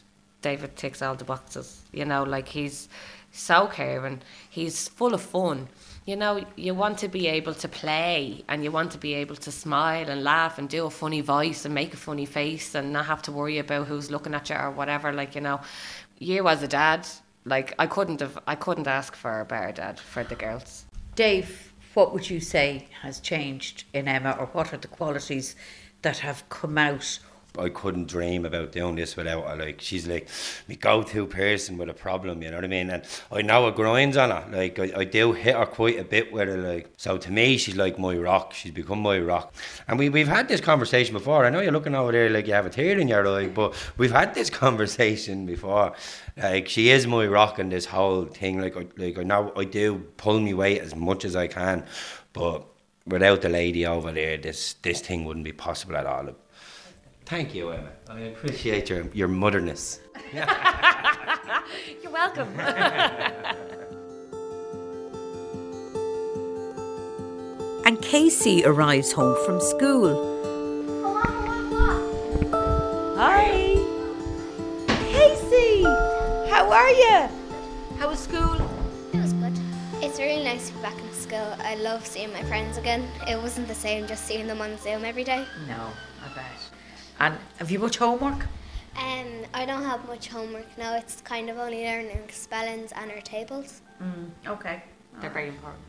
David 0.42 0.76
ticks 0.76 1.00
all 1.00 1.14
the 1.14 1.24
boxes. 1.24 1.80
You 1.92 2.04
know, 2.04 2.22
like 2.22 2.48
he's 2.48 2.88
so 3.32 3.66
caring, 3.66 4.20
he's 4.50 4.88
full 4.88 5.14
of 5.14 5.22
fun. 5.22 5.68
You 6.04 6.16
know, 6.16 6.44
you 6.56 6.74
want 6.74 6.98
to 6.98 7.08
be 7.08 7.26
able 7.28 7.54
to 7.54 7.68
play 7.68 8.44
and 8.48 8.62
you 8.62 8.70
want 8.70 8.92
to 8.92 8.98
be 8.98 9.14
able 9.14 9.36
to 9.36 9.50
smile 9.50 10.08
and 10.08 10.22
laugh 10.22 10.58
and 10.58 10.68
do 10.68 10.86
a 10.86 10.90
funny 10.90 11.20
voice 11.20 11.64
and 11.64 11.74
make 11.74 11.92
a 11.92 11.98
funny 11.98 12.26
face 12.26 12.74
and 12.74 12.92
not 12.92 13.06
have 13.06 13.22
to 13.22 13.32
worry 13.32 13.58
about 13.58 13.86
who's 13.86 14.10
looking 14.10 14.34
at 14.34 14.50
you 14.50 14.56
or 14.56 14.70
whatever. 14.70 15.12
Like, 15.12 15.34
you 15.34 15.40
know, 15.40 15.60
you 16.18 16.48
as 16.48 16.62
a 16.62 16.68
dad, 16.68 17.06
like 17.44 17.74
I 17.78 17.86
couldn't 17.86 18.20
have 18.20 18.38
I 18.46 18.54
couldn't 18.54 18.86
ask 18.86 19.14
for 19.14 19.40
a 19.40 19.44
better 19.44 19.72
dad 19.72 19.98
for 19.98 20.24
the 20.24 20.34
girls. 20.34 20.84
Dave, 21.14 21.67
what 21.98 22.12
would 22.12 22.30
you 22.30 22.38
say 22.38 22.86
has 23.02 23.18
changed 23.18 23.82
in 23.92 24.06
Emma, 24.06 24.36
or 24.38 24.46
what 24.52 24.72
are 24.72 24.76
the 24.76 24.86
qualities 24.86 25.56
that 26.02 26.18
have 26.18 26.48
come 26.48 26.78
out? 26.78 27.18
I 27.58 27.68
couldn't 27.68 28.08
dream 28.08 28.44
about 28.44 28.72
doing 28.72 28.96
this 28.96 29.16
without 29.16 29.48
her. 29.48 29.56
Like 29.56 29.80
she's 29.80 30.06
like 30.06 30.28
my 30.68 30.74
go-to 30.74 31.26
person 31.26 31.78
with 31.78 31.88
a 31.88 31.94
problem. 31.94 32.42
You 32.42 32.50
know 32.50 32.56
what 32.56 32.64
I 32.64 32.68
mean? 32.68 32.90
And 32.90 33.04
I 33.30 33.42
know 33.42 33.68
it 33.68 33.76
grinds 33.76 34.16
on 34.16 34.30
her. 34.30 34.44
Like 34.50 34.78
I, 34.78 34.92
I 34.96 35.04
do 35.04 35.32
hit 35.32 35.56
her 35.56 35.66
quite 35.66 35.98
a 35.98 36.04
bit 36.04 36.32
with 36.32 36.48
it. 36.48 36.58
Like 36.58 36.90
so, 36.96 37.18
to 37.18 37.30
me, 37.30 37.58
she's 37.58 37.76
like 37.76 37.98
my 37.98 38.16
rock. 38.16 38.54
She's 38.54 38.72
become 38.72 39.00
my 39.00 39.18
rock. 39.18 39.54
And 39.86 39.98
we 39.98 40.08
we've 40.08 40.28
had 40.28 40.48
this 40.48 40.60
conversation 40.60 41.12
before. 41.12 41.44
I 41.44 41.50
know 41.50 41.60
you're 41.60 41.72
looking 41.72 41.94
over 41.94 42.12
there 42.12 42.30
like 42.30 42.46
you 42.46 42.54
have 42.54 42.66
a 42.66 42.70
tear 42.70 42.98
in 42.98 43.08
your 43.08 43.26
eye, 43.26 43.48
but 43.48 43.74
we've 43.96 44.12
had 44.12 44.34
this 44.34 44.50
conversation 44.64 45.46
before. 45.46 45.94
Like 46.36 46.68
she 46.68 46.90
is 46.90 47.06
my 47.06 47.26
rock 47.26 47.58
in 47.58 47.68
this 47.68 47.86
whole 47.86 48.24
thing. 48.26 48.60
Like 48.60 48.76
I 48.76 48.86
like 48.96 49.18
I 49.18 49.22
know 49.22 49.52
I 49.56 49.64
do 49.64 49.98
pull 50.16 50.40
me 50.40 50.54
weight 50.54 50.80
as 50.80 50.94
much 50.94 51.24
as 51.24 51.34
I 51.36 51.46
can, 51.46 51.84
but 52.32 52.64
without 53.08 53.40
the 53.42 53.48
lady 53.48 53.86
over 53.86 54.12
there, 54.12 54.36
this 54.36 54.74
this 54.82 55.00
thing 55.00 55.24
wouldn't 55.24 55.44
be 55.44 55.52
possible 55.52 55.96
at 55.96 56.06
all. 56.06 56.28
Thank 57.28 57.54
you, 57.54 57.70
Emma. 57.70 57.90
I 58.08 58.20
appreciate 58.20 58.88
your, 58.88 59.06
your 59.12 59.28
motherness. 59.28 60.00
You're 60.32 62.10
welcome. 62.10 62.58
And 67.88 68.02
Casey 68.02 68.66
arrives 68.66 69.12
home 69.12 69.34
from 69.46 69.62
school. 69.62 70.12
Hi, 73.16 73.76
Casey. 75.10 75.84
How 76.50 76.70
are 76.70 76.90
you? 76.90 77.28
How 77.98 78.10
was 78.10 78.18
school? 78.18 78.56
It 79.14 79.22
was 79.22 79.32
good. 79.32 79.58
It's 80.02 80.18
really 80.18 80.44
nice 80.44 80.68
to 80.68 80.74
be 80.74 80.82
back 80.82 80.98
in 80.98 81.10
school. 81.14 81.56
I 81.60 81.76
love 81.76 82.04
seeing 82.06 82.30
my 82.30 82.42
friends 82.42 82.76
again. 82.76 83.08
It 83.26 83.40
wasn't 83.40 83.68
the 83.68 83.74
same 83.74 84.06
just 84.06 84.26
seeing 84.26 84.46
them 84.46 84.60
on 84.60 84.76
Zoom 84.76 85.06
every 85.06 85.24
day. 85.24 85.46
No, 85.66 85.74
I 85.74 85.86
bet. 85.86 86.07
And 87.20 87.36
have 87.58 87.70
you 87.70 87.78
much 87.78 87.98
homework? 87.98 88.46
Um, 88.96 89.44
I 89.54 89.64
don't 89.64 89.84
have 89.84 90.06
much 90.08 90.28
homework 90.28 90.66
now. 90.76 90.96
It's 90.96 91.20
kind 91.20 91.50
of 91.50 91.58
only 91.58 91.84
learning 91.84 92.28
spellings 92.30 92.92
and 92.92 93.10
our 93.10 93.20
tables. 93.20 93.82
Okay. 94.46 94.82
They're 95.20 95.30
very 95.30 95.48
important. 95.48 95.82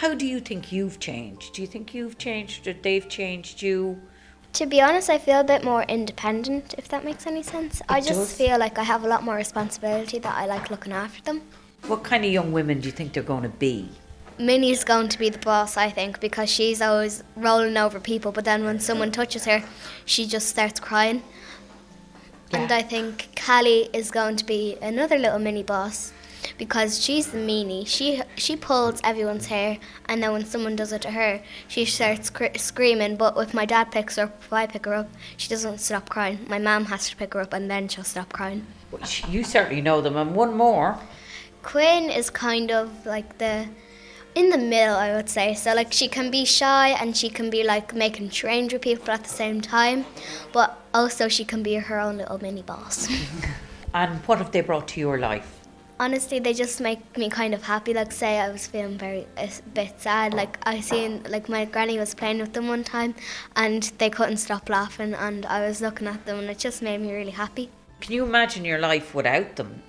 How 0.00 0.14
do 0.14 0.26
you 0.26 0.40
think 0.40 0.72
you've 0.72 0.98
changed? 0.98 1.54
Do 1.54 1.62
you 1.62 1.68
think 1.68 1.94
you've 1.94 2.18
changed 2.18 2.66
or 2.66 2.72
they've 2.72 3.08
changed 3.08 3.62
you? 3.62 4.00
To 4.54 4.66
be 4.66 4.80
honest, 4.80 5.10
I 5.10 5.18
feel 5.18 5.40
a 5.40 5.44
bit 5.44 5.64
more 5.64 5.82
independent, 5.82 6.74
if 6.78 6.88
that 6.88 7.04
makes 7.04 7.26
any 7.26 7.42
sense. 7.42 7.82
I 7.88 8.00
just 8.00 8.20
does. 8.20 8.34
feel 8.34 8.58
like 8.58 8.78
I 8.78 8.84
have 8.84 9.04
a 9.04 9.08
lot 9.08 9.24
more 9.24 9.34
responsibility 9.34 10.18
that 10.20 10.34
I 10.36 10.46
like 10.46 10.70
looking 10.70 10.92
after 10.92 11.22
them. 11.22 11.42
What 11.86 12.04
kind 12.04 12.24
of 12.24 12.30
young 12.30 12.52
women 12.52 12.80
do 12.80 12.86
you 12.86 12.92
think 12.92 13.12
they're 13.12 13.22
going 13.22 13.42
to 13.42 13.48
be? 13.48 13.88
Minnie's 14.38 14.84
going 14.84 15.08
to 15.08 15.18
be 15.18 15.28
the 15.28 15.38
boss, 15.38 15.76
I 15.76 15.90
think, 15.90 16.20
because 16.20 16.50
she's 16.50 16.82
always 16.82 17.22
rolling 17.36 17.76
over 17.76 18.00
people, 18.00 18.32
but 18.32 18.44
then 18.44 18.64
when 18.64 18.80
someone 18.80 19.12
touches 19.12 19.44
her, 19.44 19.62
she 20.04 20.26
just 20.26 20.48
starts 20.48 20.80
crying. 20.80 21.22
And 22.52 22.70
I 22.70 22.82
think 22.82 23.40
Callie 23.44 23.88
is 23.92 24.10
going 24.10 24.36
to 24.36 24.44
be 24.44 24.76
another 24.80 25.18
little 25.18 25.38
mini 25.38 25.62
boss 25.62 26.12
because 26.58 27.02
she's 27.02 27.28
the 27.28 27.38
meanie. 27.38 27.86
She 27.86 28.22
she 28.36 28.54
pulls 28.56 29.00
everyone's 29.02 29.46
hair, 29.46 29.78
and 30.06 30.22
then 30.22 30.32
when 30.32 30.44
someone 30.44 30.76
does 30.76 30.92
it 30.92 31.02
to 31.02 31.10
her, 31.10 31.42
she 31.68 31.84
starts 31.84 32.30
cr- 32.30 32.56
screaming. 32.56 33.16
But 33.16 33.36
if 33.38 33.54
my 33.54 33.64
dad 33.64 33.90
picks 33.90 34.16
her 34.16 34.24
up, 34.24 34.42
if 34.42 34.52
I 34.52 34.66
pick 34.66 34.84
her 34.86 34.94
up, 34.94 35.08
she 35.36 35.48
doesn't 35.48 35.78
stop 35.78 36.08
crying. 36.08 36.46
My 36.48 36.58
mum 36.58 36.86
has 36.86 37.10
to 37.10 37.16
pick 37.16 37.34
her 37.34 37.40
up, 37.40 37.52
and 37.52 37.70
then 37.70 37.88
she'll 37.88 38.04
stop 38.04 38.32
crying. 38.32 38.66
You 39.28 39.42
certainly 39.42 39.82
know 39.82 40.00
them. 40.00 40.16
And 40.16 40.34
one 40.34 40.56
more. 40.56 40.98
Quinn 41.62 42.10
is 42.10 42.30
kind 42.30 42.70
of 42.70 43.06
like 43.06 43.38
the 43.38 43.66
in 44.34 44.50
the 44.50 44.58
middle, 44.58 44.96
I 44.96 45.14
would 45.14 45.28
say. 45.28 45.54
So 45.54 45.74
like 45.74 45.92
she 45.92 46.08
can 46.08 46.30
be 46.30 46.44
shy 46.44 46.88
and 46.90 47.16
she 47.16 47.28
can 47.28 47.50
be 47.50 47.62
like 47.62 47.94
making 47.94 48.30
strange 48.30 48.72
with 48.72 48.82
people 48.82 49.10
at 49.10 49.22
the 49.22 49.28
same 49.28 49.60
time, 49.60 50.04
but 50.52 50.78
also 50.92 51.28
she 51.28 51.44
can 51.44 51.62
be 51.62 51.74
her 51.74 52.00
own 52.00 52.18
little 52.18 52.38
mini 52.38 52.62
boss. 52.62 53.08
And 53.94 54.18
what 54.26 54.38
have 54.38 54.50
they 54.50 54.60
brought 54.60 54.88
to 54.88 55.00
your 55.00 55.18
life? 55.18 55.60
Honestly, 56.00 56.40
they 56.40 56.52
just 56.52 56.80
make 56.80 57.16
me 57.16 57.30
kind 57.30 57.54
of 57.54 57.62
happy. 57.62 57.94
Like 57.94 58.10
say 58.10 58.40
I 58.40 58.50
was 58.50 58.66
feeling 58.66 58.98
very 58.98 59.24
a 59.36 59.48
bit 59.72 60.00
sad. 60.00 60.34
Like 60.34 60.58
I 60.66 60.80
seen 60.80 61.22
like 61.28 61.48
my 61.48 61.64
granny 61.64 61.96
was 61.96 62.12
playing 62.12 62.40
with 62.40 62.52
them 62.54 62.66
one 62.66 62.82
time, 62.82 63.14
and 63.54 63.84
they 63.98 64.10
couldn't 64.10 64.38
stop 64.38 64.68
laughing, 64.68 65.14
and 65.14 65.46
I 65.46 65.64
was 65.68 65.80
looking 65.80 66.08
at 66.08 66.26
them, 66.26 66.40
and 66.40 66.50
it 66.50 66.58
just 66.58 66.82
made 66.82 67.00
me 67.00 67.14
really 67.14 67.30
happy. 67.30 67.70
Can 68.00 68.12
you 68.12 68.24
imagine 68.24 68.64
your 68.64 68.80
life 68.80 69.14
without 69.14 69.54
them? 69.54 69.80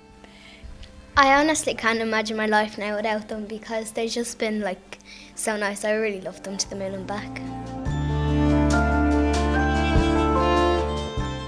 I 1.18 1.40
honestly 1.40 1.72
can't 1.72 2.00
imagine 2.00 2.36
my 2.36 2.44
life 2.44 2.76
now 2.76 2.94
without 2.94 3.28
them 3.28 3.46
because 3.46 3.92
they've 3.92 4.10
just 4.10 4.38
been 4.38 4.60
like 4.60 4.98
so 5.34 5.56
nice. 5.56 5.82
I 5.82 5.92
really 5.92 6.20
love 6.20 6.42
them 6.42 6.58
to 6.58 6.68
the 6.68 6.76
moon 6.76 6.92
and 6.92 7.06
back. 7.06 7.34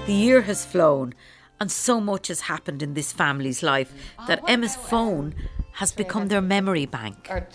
The 0.07 0.13
year 0.13 0.41
has 0.41 0.65
flown, 0.65 1.13
and 1.59 1.71
so 1.71 2.01
much 2.01 2.29
has 2.29 2.41
happened 2.41 2.81
in 2.81 2.95
this 2.95 3.11
family's 3.11 3.61
life 3.61 3.93
that 4.27 4.41
Emma's 4.47 4.75
phone 4.75 5.35
has 5.79 5.93
become 5.93 6.27
their 6.27 6.41
memory 6.41 6.85
bank. 6.85 7.27
Have 7.27 7.47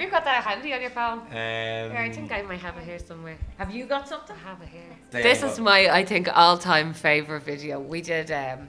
you 0.00 0.10
got 0.10 0.24
that 0.24 0.42
handy 0.44 0.72
on 0.74 0.80
your 0.80 0.90
phone? 0.90 1.22
yeah, 1.30 2.04
I 2.04 2.10
think 2.12 2.32
I 2.32 2.42
might 2.42 2.58
have 2.58 2.76
it 2.78 2.82
here 2.82 2.98
somewhere. 2.98 3.38
Have 3.58 3.70
you 3.70 3.86
got 3.86 4.08
something? 4.08 4.34
I 4.34 4.48
have 4.48 4.60
it 4.60 4.68
here. 4.68 4.82
This 5.12 5.44
is 5.44 5.60
my, 5.60 5.88
I 5.88 6.04
think, 6.04 6.28
all-time 6.34 6.94
favorite 6.94 7.44
video. 7.44 7.78
We 7.78 8.00
did, 8.00 8.32
um, 8.32 8.66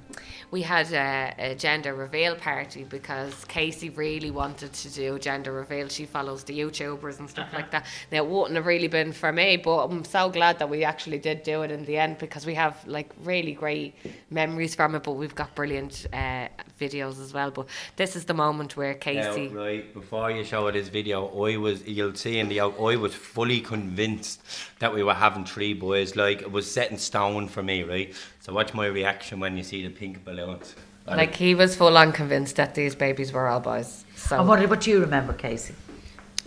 we 0.51 0.61
had 0.61 0.93
a, 0.93 1.33
a 1.39 1.55
gender 1.55 1.95
reveal 1.95 2.35
party 2.35 2.83
because 2.83 3.43
Casey 3.45 3.89
really 3.89 4.29
wanted 4.29 4.71
to 4.73 4.89
do 4.91 5.17
gender 5.17 5.51
reveal. 5.51 5.87
She 5.87 6.05
follows 6.05 6.43
the 6.43 6.59
YouTubers 6.59 7.17
and 7.17 7.27
stuff 7.27 7.51
like 7.53 7.71
that. 7.71 7.87
Now, 8.11 8.19
it 8.19 8.27
wouldn't 8.27 8.55
have 8.55 8.67
really 8.67 8.87
been 8.87 9.11
for 9.11 9.31
me, 9.31 9.57
but 9.57 9.85
I'm 9.85 10.03
so 10.03 10.29
glad 10.29 10.59
that 10.59 10.69
we 10.69 10.83
actually 10.83 11.17
did 11.17 11.41
do 11.41 11.63
it 11.63 11.71
in 11.71 11.85
the 11.85 11.97
end 11.97 12.19
because 12.19 12.45
we 12.45 12.53
have 12.53 12.87
like 12.87 13.13
really 13.23 13.53
great 13.53 13.95
memories 14.29 14.75
from 14.75 14.93
it. 14.93 15.01
But 15.03 15.13
we've 15.13 15.33
got 15.33 15.55
brilliant 15.55 16.05
uh, 16.13 16.49
videos 16.79 17.19
as 17.19 17.33
well. 17.33 17.46
But 17.51 17.67
this 17.95 18.15
is 18.15 18.25
the 18.25 18.33
moment 18.33 18.77
where 18.77 18.93
Casey. 18.93 19.49
Now, 19.49 19.61
right 19.61 19.93
before 19.93 20.31
you 20.31 20.43
show 20.43 20.69
this 20.71 20.89
video, 20.89 21.27
I 21.27 21.57
was 21.57 21.87
you'll 21.87 22.15
see 22.15 22.39
in 22.39 22.49
the 22.49 22.59
out. 22.59 22.75
I 22.79 22.95
was 22.95 23.13
fully 23.13 23.61
convinced 23.61 24.41
that 24.79 24.93
we 24.93 25.03
were 25.03 25.13
having 25.13 25.45
three 25.45 25.73
boys. 25.73 26.15
Like 26.15 26.41
it 26.41 26.51
was 26.51 26.69
set 26.69 26.91
in 26.91 26.97
stone 26.97 27.47
for 27.47 27.63
me, 27.63 27.83
right? 27.83 28.13
So 28.39 28.53
watch 28.53 28.73
my 28.73 28.85
reaction 28.85 29.39
when 29.39 29.57
you 29.57 29.63
see 29.63 29.85
the 29.85 29.89
pink 29.89 30.23
balloons. 30.23 30.75
Like 31.07 31.35
he 31.35 31.55
was 31.55 31.75
full 31.75 31.97
on 31.97 32.11
convinced 32.11 32.57
that 32.57 32.75
these 32.75 32.93
babies 32.93 33.31
were 33.31 33.47
all 33.47 33.61
boys. 33.61 34.03
So 34.15 34.39
And 34.39 34.47
what, 34.47 34.67
what 34.69 34.81
do 34.81 34.91
you 34.91 34.99
remember, 34.99 35.33
Casey? 35.33 35.73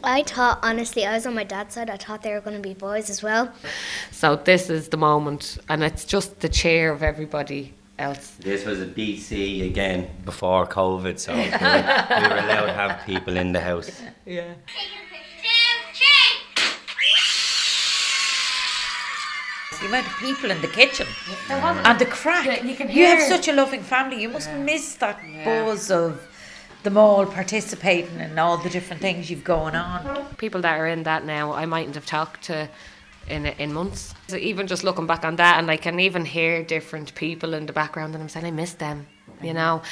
I 0.03 0.23
thought, 0.23 0.61
honestly, 0.63 1.05
I 1.07 1.15
was 1.15 1.27
on 1.27 1.35
my 1.35 1.45
dad's 1.45 1.75
side. 1.75 1.91
I 1.91 1.97
thought 1.97 2.23
they 2.23 2.33
were 2.33 2.41
going 2.41 2.57
to 2.57 2.63
be 2.63 2.75
boys 2.75 3.11
as 3.11 3.23
well. 3.23 3.53
So 4.11 4.37
this 4.37 4.71
is 4.71 4.89
the 4.89 4.97
moment, 4.97 5.59
and 5.69 5.83
it's 5.83 6.05
just 6.05 6.41
the 6.41 6.49
cheer 6.49 6.91
of 6.91 7.03
everybody 7.03 7.75
else. 8.01 8.33
This 8.41 8.65
was 8.65 8.81
a 8.81 8.87
BC 8.87 9.67
again 9.71 10.09
before 10.25 10.67
COVID, 10.67 11.19
so 11.19 11.33
we, 11.35 11.45
we 11.45 12.29
were 12.29 12.39
allowed 12.45 12.67
to 12.67 12.73
have 12.73 13.05
people 13.07 13.37
in 13.37 13.53
the 13.53 13.61
house. 13.61 13.91
Yeah. 14.27 14.55
The 19.81 19.87
amount 19.87 20.07
of 20.09 20.13
people 20.19 20.51
in 20.51 20.61
the 20.61 20.69
kitchen 20.69 21.07
wasn't- 21.49 21.87
and 21.87 21.99
the 21.99 22.05
crack. 22.07 22.45
Yeah, 22.47 22.63
you 22.63 22.75
can 22.77 22.91
You 22.91 23.07
have 23.07 23.23
such 23.23 23.49
a 23.49 23.53
loving 23.53 23.83
family. 23.83 24.21
You 24.21 24.29
must 24.29 24.51
miss 24.53 24.95
that 24.97 25.19
buzz 25.45 25.91
of 25.91 26.21
them 26.83 26.97
all 26.99 27.25
participating 27.25 28.19
and 28.21 28.39
all 28.39 28.57
the 28.59 28.69
different 28.69 29.01
things 29.01 29.31
you've 29.31 29.45
going 29.45 29.75
on. 29.75 30.27
People 30.37 30.61
that 30.63 30.79
are 30.79 30.87
in 30.87 31.05
that 31.05 31.25
now, 31.25 31.53
I 31.53 31.65
mightn't 31.67 31.95
have 31.95 32.05
talked 32.07 32.43
to 32.45 32.69
in 33.29 33.47
in 33.47 33.73
months. 33.73 34.15
So 34.31 34.37
even 34.37 34.69
just 34.69 34.85
looking 34.85 35.09
back 35.09 35.25
on 35.25 35.35
that, 35.37 35.59
and 35.59 35.69
I 35.69 35.77
can 35.77 35.99
even 35.99 36.25
hear 36.25 36.63
different 36.63 37.13
people 37.17 37.53
in 37.53 37.67
the 37.67 37.73
background, 37.73 38.15
and 38.15 38.23
I'm 38.23 38.29
saying 38.29 38.47
I 38.47 38.53
miss 38.53 38.75
them, 38.75 39.09
you 39.43 39.53
know. 39.53 39.83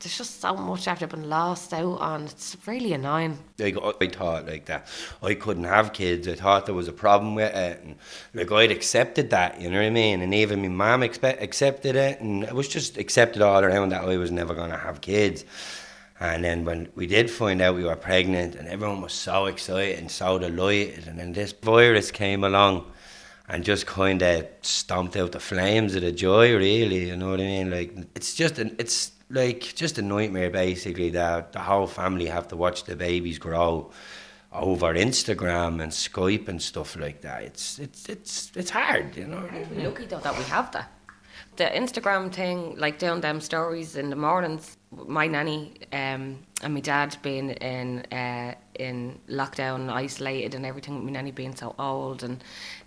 there's 0.00 0.18
just 0.18 0.40
so 0.40 0.54
much 0.54 0.86
after 0.86 1.06
been 1.06 1.30
lost 1.30 1.72
out 1.72 1.98
on. 1.98 2.24
It's 2.24 2.58
really 2.66 2.92
annoying. 2.92 3.38
Like 3.58 3.76
I 4.00 4.06
thought 4.08 4.46
like 4.46 4.66
that 4.66 4.86
I 5.22 5.32
couldn't 5.34 5.64
have 5.64 5.94
kids. 5.94 6.28
I 6.28 6.34
thought 6.34 6.66
there 6.66 6.74
was 6.74 6.88
a 6.88 6.92
problem 6.92 7.34
with 7.34 7.54
it, 7.54 7.82
and 7.82 7.96
like 8.34 8.52
I'd 8.52 8.70
accepted 8.70 9.30
that. 9.30 9.60
You 9.60 9.70
know 9.70 9.78
what 9.78 9.86
I 9.86 9.90
mean? 9.90 10.20
And 10.20 10.34
even 10.34 10.60
my 10.60 10.68
mom 10.68 11.00
expe- 11.00 11.40
accepted 11.40 11.96
it, 11.96 12.20
and 12.20 12.44
it 12.44 12.54
was 12.54 12.68
just 12.68 12.98
accepted 12.98 13.40
all 13.40 13.64
around 13.64 13.90
that 13.90 14.04
I 14.04 14.16
was 14.18 14.30
never 14.30 14.54
gonna 14.54 14.76
have 14.76 15.00
kids. 15.00 15.44
And 16.18 16.44
then 16.44 16.66
when 16.66 16.88
we 16.94 17.06
did 17.06 17.30
find 17.30 17.62
out 17.62 17.76
we 17.76 17.84
were 17.84 17.96
pregnant, 17.96 18.54
and 18.54 18.68
everyone 18.68 19.00
was 19.00 19.14
so 19.14 19.46
excited 19.46 19.98
and 19.98 20.10
so 20.10 20.38
delighted, 20.38 21.08
and 21.08 21.18
then 21.18 21.32
this 21.32 21.52
virus 21.52 22.10
came 22.10 22.44
along 22.44 22.84
and 23.50 23.64
just 23.64 23.84
kind 23.84 24.22
of 24.22 24.46
stomped 24.62 25.16
out 25.16 25.32
the 25.32 25.40
flames 25.40 25.96
of 25.96 26.02
the 26.02 26.12
joy, 26.12 26.54
really. 26.56 27.08
You 27.08 27.16
know 27.16 27.30
what 27.30 27.40
I 27.40 27.44
mean? 27.44 27.70
Like 27.70 27.92
it's 28.14 28.34
just 28.34 28.58
an, 28.60 28.76
it's 28.78 29.10
like 29.28 29.74
just 29.74 29.98
a 29.98 30.02
nightmare, 30.02 30.50
basically. 30.50 31.10
That 31.10 31.52
the 31.52 31.58
whole 31.58 31.88
family 31.88 32.26
have 32.26 32.46
to 32.48 32.56
watch 32.56 32.84
the 32.84 32.94
babies 32.94 33.38
grow 33.38 33.90
over 34.52 34.94
Instagram 34.94 35.82
and 35.82 35.90
Skype 35.90 36.46
and 36.48 36.62
stuff 36.62 36.96
like 36.96 37.22
that. 37.22 37.42
It's 37.42 37.80
it's 37.80 38.08
it's 38.08 38.52
it's 38.54 38.70
hard, 38.70 39.16
you 39.16 39.26
know. 39.26 39.48
Lucky 39.74 40.06
though 40.06 40.20
that 40.20 40.38
we 40.38 40.44
have 40.44 40.70
that. 40.70 40.92
The 41.56 41.64
Instagram 41.64 42.32
thing, 42.32 42.76
like 42.78 42.98
doing 43.00 43.20
them 43.20 43.40
stories 43.40 43.96
in 43.96 44.10
the 44.10 44.16
mornings. 44.16 44.76
My 44.92 45.28
nanny 45.28 45.74
um, 45.92 46.40
and 46.62 46.74
my 46.74 46.80
dad 46.80 47.16
being 47.22 47.50
in 47.50 48.00
uh, 48.12 48.54
in 48.74 49.18
lockdown, 49.28 49.90
isolated, 49.90 50.54
and 50.54 50.64
everything. 50.64 51.04
My 51.04 51.12
nanny 51.12 51.30
being 51.30 51.54
so 51.54 51.74
old, 51.78 52.22
and 52.22 52.42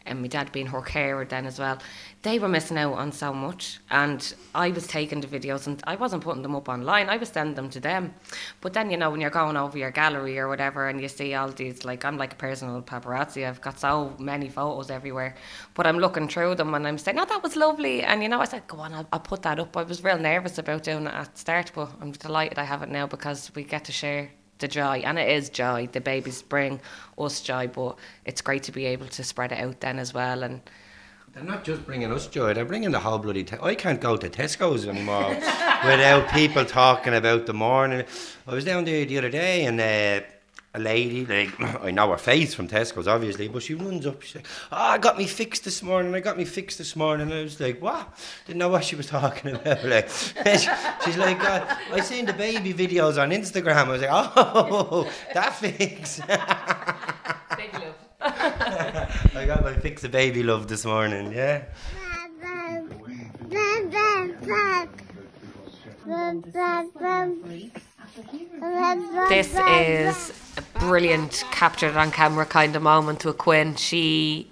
and 0.06 0.22
my 0.22 0.28
dad 0.28 0.52
being 0.52 0.68
her 0.68 0.82
carer 0.82 1.24
then 1.24 1.46
as 1.46 1.60
well. 1.60 1.78
They 2.24 2.40
were 2.40 2.48
missing 2.48 2.78
out 2.78 2.94
on 2.94 3.12
so 3.12 3.34
much, 3.34 3.80
and 3.90 4.34
I 4.54 4.70
was 4.70 4.88
taking 4.88 5.22
the 5.22 5.28
videos 5.28 5.68
and 5.68 5.82
I 5.86 5.96
wasn't 5.96 6.24
putting 6.24 6.42
them 6.42 6.56
up 6.56 6.68
online. 6.70 7.10
I 7.10 7.18
was 7.18 7.30
sending 7.30 7.56
them 7.56 7.70
to 7.72 7.80
them. 7.80 8.14
But 8.62 8.74
then 8.74 8.92
you 8.92 8.98
know 8.98 9.10
when 9.10 9.22
you're 9.22 9.30
going 9.30 9.58
over 9.58 9.78
your 9.78 9.92
gallery 9.92 10.38
or 10.40 10.48
whatever, 10.48 10.90
and 10.90 11.02
you 11.02 11.08
see 11.08 11.34
all 11.34 11.50
these 11.50 11.86
like 11.86 12.06
I'm 12.06 12.18
like 12.18 12.34
a 12.34 12.38
personal 12.38 12.82
paparazzi. 12.82 13.48
I've 13.48 13.62
got 13.62 13.80
so 13.80 14.16
many 14.20 14.50
photos 14.50 14.90
everywhere, 14.90 15.36
but 15.74 15.88
I'm 15.88 16.00
looking 16.00 16.28
through 16.28 16.56
them 16.56 16.74
and 16.74 16.88
I'm 16.88 16.98
saying, 16.98 17.20
"Oh, 17.20 17.26
that 17.26 17.44
was 17.44 17.56
lovely," 17.56 18.04
and 18.04 18.22
you 18.22 18.30
know 18.30 18.42
I 18.42 18.46
said, 18.46 18.68
"Go 18.68 18.80
on, 18.80 18.94
I'll, 18.94 19.08
I'll 19.14 19.20
put 19.20 19.42
that 19.44 19.60
up." 19.60 19.76
I 19.78 19.84
was 19.84 20.04
real 20.04 20.18
nervous 20.18 20.58
about 20.58 20.84
doing 20.84 21.08
it 21.08 21.14
at 21.14 21.38
start, 21.38 21.72
but 21.76 21.93
I'm 22.02 22.12
delighted 22.12 22.60
I 22.60 22.64
have 22.64 22.82
it 22.84 22.90
now 22.90 23.08
because 23.08 23.52
we 23.56 23.64
get 23.64 23.86
to 23.86 23.92
share 23.92 24.30
the 24.60 24.68
joy, 24.68 25.02
and 25.06 25.18
it 25.20 25.30
is 25.30 25.50
joy. 25.50 25.90
The 25.92 26.02
babies 26.02 26.42
bring 26.42 26.80
us 27.18 27.42
joy, 27.42 27.68
but 27.68 27.98
it's 28.26 28.42
great 28.42 28.64
to 28.64 28.72
be 28.72 28.86
able 28.86 29.08
to 29.08 29.24
spread 29.24 29.52
it 29.52 29.60
out 29.60 29.82
then 29.82 30.00
as 30.00 30.14
well. 30.14 30.44
And 30.44 30.62
They're 31.34 31.44
not 31.44 31.64
just 31.64 31.86
bringing 31.86 32.12
us 32.12 32.28
joy; 32.28 32.54
they're 32.54 32.66
bringing 32.66 32.92
the 32.92 33.00
whole 33.00 33.18
bloody. 33.20 33.46
I 33.62 33.76
can't 33.76 34.00
go 34.00 34.16
to 34.18 34.30
Tesco's 34.30 34.88
anymore 34.88 35.30
without 35.86 36.30
people 36.32 36.64
talking 36.66 37.14
about 37.14 37.46
the 37.46 37.54
morning. 37.54 38.06
I 38.48 38.54
was 38.54 38.66
down 38.66 38.86
there 38.86 39.06
the 39.06 39.18
other 39.18 39.30
day, 39.30 39.66
and 39.66 39.80
uh, 39.82 40.26
a 40.76 40.80
lady, 40.80 41.26
like 41.26 41.60
I 41.84 41.92
know 41.92 42.10
her 42.12 42.18
face 42.18 42.54
from 42.54 42.68
Tesco's, 42.68 43.08
obviously, 43.08 43.48
but 43.48 43.62
she 43.62 43.76
runs 43.76 44.06
up. 44.08 44.22
She's 44.22 44.36
like, 44.36 44.48
"Oh, 44.72 44.78
I 44.78 44.98
got 44.98 45.18
me 45.18 45.28
fixed 45.28 45.64
this 45.66 45.84
morning. 45.84 46.16
I 46.16 46.20
got 46.20 46.38
me 46.38 46.46
fixed 46.46 46.78
this 46.80 46.96
morning." 46.96 47.28
And 47.30 47.40
I 47.40 47.44
was 47.44 47.60
like, 47.60 47.82
"What?" 47.82 48.12
Didn't 48.48 48.60
know 48.60 48.70
what 48.70 48.84
she 48.84 48.96
was 48.96 49.08
talking 49.18 49.56
about. 49.56 49.84
Like, 49.86 50.10
she's 51.06 51.18
like, 51.18 51.44
uh, 51.44 51.76
"I 51.92 52.00
seen 52.02 52.26
the 52.26 52.34
baby 52.34 52.74
videos 52.74 53.22
on 53.22 53.30
Instagram." 53.30 53.76
I 53.76 53.90
was 53.90 54.02
like, 54.02 54.10
"Oh, 54.12 55.12
that 55.34 55.56
fix." 55.56 56.20
big 57.56 57.74
love. 57.74 57.96
I 59.36 59.46
got 59.46 59.64
my 59.64 59.74
fix 59.76 60.04
a 60.04 60.10
baby 60.10 60.42
love 60.44 60.68
this 60.68 60.86
morning. 60.86 61.34
Yeah. 61.34 61.66
This 69.30 69.48
is 69.54 70.32
a 70.58 70.63
brilliant 70.88 71.46
captured 71.52 71.96
on 71.96 72.12
camera 72.12 72.46
kind 72.46 72.76
of 72.76 72.82
moment 72.82 73.24
with 73.24 73.38
Quinn. 73.38 73.76
She 73.76 74.52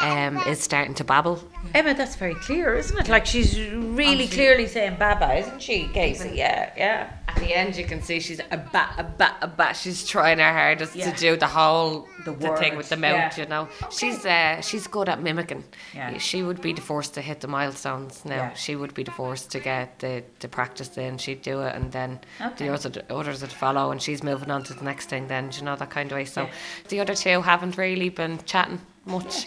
um, 0.00 0.38
is 0.38 0.60
starting 0.60 0.94
to 0.94 1.04
babble. 1.04 1.42
Emma, 1.72 1.94
that's 1.94 2.16
very 2.16 2.34
clear, 2.34 2.74
isn't 2.74 2.98
it? 2.98 3.08
Like 3.08 3.24
she's 3.24 3.60
really 3.60 4.26
clearly 4.26 4.66
saying 4.66 4.96
Baba, 4.98 5.34
isn't 5.34 5.62
she, 5.62 5.88
Casey? 5.94 6.30
Yeah, 6.34 6.72
yeah. 6.76 7.12
At 7.38 7.44
the 7.46 7.54
end, 7.54 7.76
you 7.76 7.84
can 7.84 8.02
see 8.02 8.18
she's 8.18 8.40
a 8.50 8.56
bat, 8.56 8.94
a 8.98 9.04
bat, 9.04 9.36
a 9.42 9.46
bat. 9.46 9.76
She's 9.76 10.04
trying 10.04 10.38
her 10.40 10.52
hardest 10.52 10.96
Yeah. 10.96 11.12
to 11.12 11.16
do 11.16 11.36
the 11.36 11.46
whole 11.46 12.08
The 12.24 12.32
the, 12.32 12.56
thing 12.56 12.76
with 12.76 12.88
the 12.88 12.96
mouth. 12.96 13.38
yeah. 13.38 13.44
You 13.44 13.46
know, 13.46 13.68
she's 13.92 14.26
uh, 14.26 14.60
she's 14.60 14.88
good 14.88 15.08
at 15.08 15.22
mimicking. 15.22 15.62
Yeah. 15.94 16.18
She 16.18 16.42
would 16.42 16.60
be 16.60 16.72
the 16.72 16.80
first 16.80 17.14
to 17.14 17.20
hit 17.22 17.40
the 17.40 17.46
milestones. 17.46 18.24
Now 18.24 18.34
Yeah. 18.34 18.54
she 18.54 18.74
would 18.74 18.92
be 18.92 19.04
the 19.04 19.12
first 19.12 19.52
to 19.52 19.60
get 19.60 20.00
the, 20.00 20.24
the 20.40 20.48
practice 20.48 20.98
in. 20.98 21.16
She'd 21.18 21.42
do 21.42 21.60
it, 21.62 21.76
and 21.76 21.92
then 21.92 22.18
Okay. 22.40 22.66
the 22.66 22.74
other 22.74 22.90
others 23.08 23.40
would 23.42 23.52
follow, 23.52 23.92
and 23.92 24.02
she's 24.02 24.24
moving 24.24 24.50
on 24.50 24.64
to 24.64 24.74
the 24.74 24.82
next 24.84 25.08
thing. 25.08 25.28
Then 25.28 25.50
you 25.56 25.62
know 25.62 25.76
that 25.76 25.90
kind 25.90 26.10
of 26.10 26.16
way. 26.16 26.24
So 26.24 26.48
the 26.88 26.98
other 26.98 27.14
two 27.14 27.40
haven't 27.42 27.78
really 27.78 28.08
been 28.08 28.40
chatting 28.46 28.80
much 29.04 29.46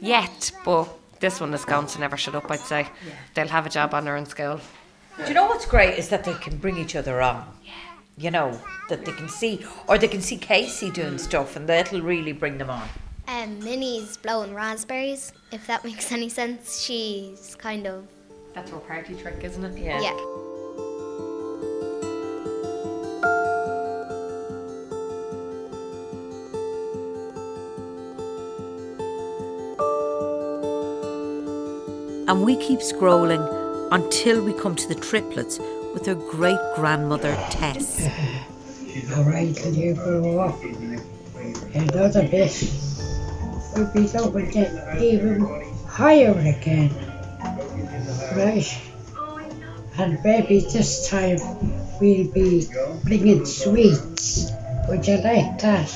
yet, 0.00 0.52
but. 0.64 0.88
This 1.20 1.40
one 1.40 1.54
is 1.54 1.64
going 1.64 1.86
to 1.86 2.00
never 2.00 2.16
shut 2.16 2.34
up, 2.34 2.50
I'd 2.50 2.58
say. 2.58 2.88
They'll 3.34 3.46
have 3.46 3.64
a 3.64 3.68
job 3.70 3.94
on 3.94 4.06
her 4.06 4.16
in 4.16 4.26
school. 4.26 4.60
Do 5.18 5.24
you 5.28 5.34
know 5.34 5.46
what's 5.46 5.66
great 5.66 5.98
is 5.98 6.08
that 6.08 6.24
they 6.24 6.32
can 6.34 6.56
bring 6.56 6.78
each 6.78 6.96
other 6.96 7.20
on. 7.20 7.46
Yeah. 7.62 7.72
You 8.16 8.30
know 8.30 8.58
that 8.88 9.04
they 9.04 9.12
can 9.12 9.28
see, 9.28 9.64
or 9.86 9.98
they 9.98 10.08
can 10.08 10.22
see 10.22 10.36
Casey 10.36 10.90
doing 10.90 11.18
stuff, 11.18 11.54
and 11.54 11.68
that'll 11.68 12.00
really 12.00 12.32
bring 12.32 12.58
them 12.58 12.70
on. 12.70 12.88
Um, 13.28 13.58
Minnie's 13.60 14.16
blowing 14.16 14.54
raspberries, 14.54 15.32
if 15.52 15.66
that 15.66 15.84
makes 15.88 16.10
any 16.12 16.28
sense. 16.28 16.80
She's 16.80 17.54
kind 17.56 17.86
of, 17.86 18.06
That's 18.54 18.70
her 18.70 18.78
party 18.78 19.14
trick, 19.14 19.44
isn't 19.44 19.64
it? 19.64 19.78
Yeah. 19.78 20.00
yeah. 20.00 20.16
And 32.28 32.44
we 32.44 32.56
keep 32.56 32.80
scrolling 32.80 33.61
until 33.92 34.42
we 34.42 34.54
come 34.54 34.74
to 34.74 34.88
the 34.88 34.94
triplets 34.94 35.58
with 35.92 36.04
their 36.04 36.14
great 36.14 36.58
grandmother 36.74 37.34
Tess. 37.50 38.08
All 39.14 39.24
right 39.24 39.54
till 39.54 39.74
you 39.74 39.94
grow 39.94 40.40
up. 40.40 40.58
Another 41.74 42.26
bit 42.26 42.72
will 43.76 43.90
be 43.92 44.08
over 44.16 44.44
to 44.50 45.02
even 45.02 45.40
higher 45.86 46.30
again. 46.30 46.90
Right? 48.34 48.80
And 49.98 50.18
maybe 50.24 50.60
this 50.60 51.10
time 51.10 51.38
we'll 52.00 52.32
be 52.32 52.66
bringing 53.04 53.44
sweets. 53.44 54.50
Would 54.88 55.06
you 55.06 55.18
like 55.18 55.58
that? 55.58 55.94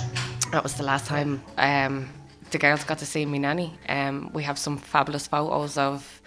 That 0.52 0.62
was 0.62 0.74
the 0.74 0.82
last 0.82 1.06
time 1.06 1.42
um, 1.56 2.10
the 2.50 2.58
girls 2.58 2.84
got 2.84 2.98
to 2.98 3.06
see 3.06 3.24
me 3.24 3.38
nanny. 3.38 3.72
Um, 3.88 4.30
we 4.34 4.42
have 4.42 4.58
some 4.58 4.76
fabulous 4.76 5.26
photos 5.26 5.78
of 5.78 6.20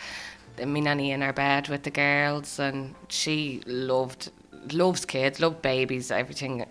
me 0.65 0.81
nanny 0.81 1.11
in 1.11 1.21
her 1.21 1.33
bed 1.33 1.69
with 1.69 1.83
the 1.83 1.91
girls, 1.91 2.59
and 2.59 2.95
she 3.07 3.61
loved 3.65 4.31
loves 4.71 5.05
kids, 5.05 5.39
loved 5.39 5.61
babies, 5.61 6.11
everything. 6.11 6.65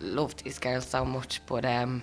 Loved 0.00 0.42
these 0.42 0.58
girls 0.58 0.86
so 0.86 1.04
much, 1.04 1.40
but 1.46 1.64
um, 1.64 2.02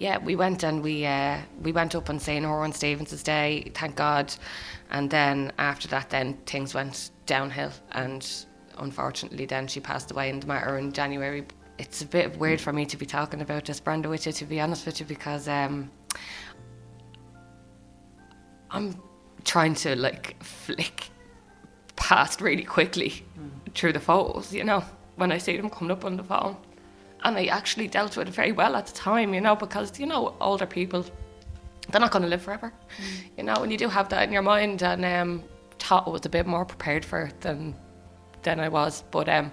yeah, 0.00 0.18
we 0.18 0.34
went 0.34 0.64
and 0.64 0.82
we 0.82 1.06
uh, 1.06 1.38
we 1.62 1.70
went 1.70 1.94
up 1.94 2.08
and 2.08 2.20
seen 2.20 2.42
her 2.42 2.62
on 2.62 2.72
Stephen's 2.72 3.22
Day, 3.22 3.70
thank 3.72 3.94
God, 3.94 4.34
and 4.90 5.08
then 5.08 5.52
after 5.58 5.86
that, 5.88 6.10
then 6.10 6.34
things 6.46 6.74
went 6.74 7.10
downhill, 7.26 7.70
and 7.92 8.28
unfortunately, 8.78 9.46
then 9.46 9.68
she 9.68 9.78
passed 9.78 10.10
away 10.10 10.28
in 10.28 10.40
the 10.40 10.46
matter 10.48 10.76
in 10.76 10.92
January. 10.92 11.46
It's 11.78 12.02
a 12.02 12.06
bit 12.06 12.36
weird 12.36 12.60
for 12.60 12.72
me 12.72 12.84
to 12.86 12.96
be 12.96 13.06
talking 13.06 13.42
about 13.42 13.66
this, 13.66 13.78
Brenda, 13.78 14.08
with 14.08 14.26
you, 14.26 14.32
to 14.32 14.44
be 14.44 14.60
honest 14.60 14.84
with 14.84 14.98
you, 14.98 15.06
because 15.06 15.46
um, 15.46 15.90
I'm 18.72 19.00
trying 19.44 19.74
to 19.74 19.96
like 19.96 20.42
flick 20.42 21.10
past 21.96 22.40
really 22.40 22.64
quickly 22.64 23.24
through 23.74 23.92
the 23.92 24.00
photos, 24.00 24.52
you 24.52 24.64
know, 24.64 24.82
when 25.16 25.32
I 25.32 25.38
see 25.38 25.56
them 25.56 25.70
coming 25.70 25.90
up 25.90 26.04
on 26.04 26.16
the 26.16 26.24
phone. 26.24 26.56
And 27.24 27.36
I 27.36 27.46
actually 27.46 27.88
dealt 27.88 28.16
with 28.16 28.28
it 28.28 28.34
very 28.34 28.52
well 28.52 28.76
at 28.76 28.86
the 28.86 28.92
time, 28.92 29.34
you 29.34 29.40
know, 29.40 29.56
because, 29.56 29.98
you 29.98 30.06
know, 30.06 30.36
older 30.40 30.66
people, 30.66 31.04
they're 31.88 32.00
not 32.00 32.12
going 32.12 32.22
to 32.22 32.28
live 32.28 32.42
forever, 32.42 32.72
you 33.36 33.42
know, 33.42 33.54
and 33.54 33.72
you 33.72 33.78
do 33.78 33.88
have 33.88 34.08
that 34.10 34.22
in 34.22 34.32
your 34.32 34.42
mind. 34.42 34.82
And 34.82 35.04
um, 35.04 35.42
thought 35.78 36.06
I 36.06 36.10
was 36.10 36.24
a 36.26 36.28
bit 36.28 36.46
more 36.46 36.64
prepared 36.64 37.04
for 37.04 37.22
it 37.22 37.40
than 37.40 37.74
than 38.42 38.60
I 38.60 38.68
was. 38.68 39.02
But 39.10 39.28
um, 39.28 39.50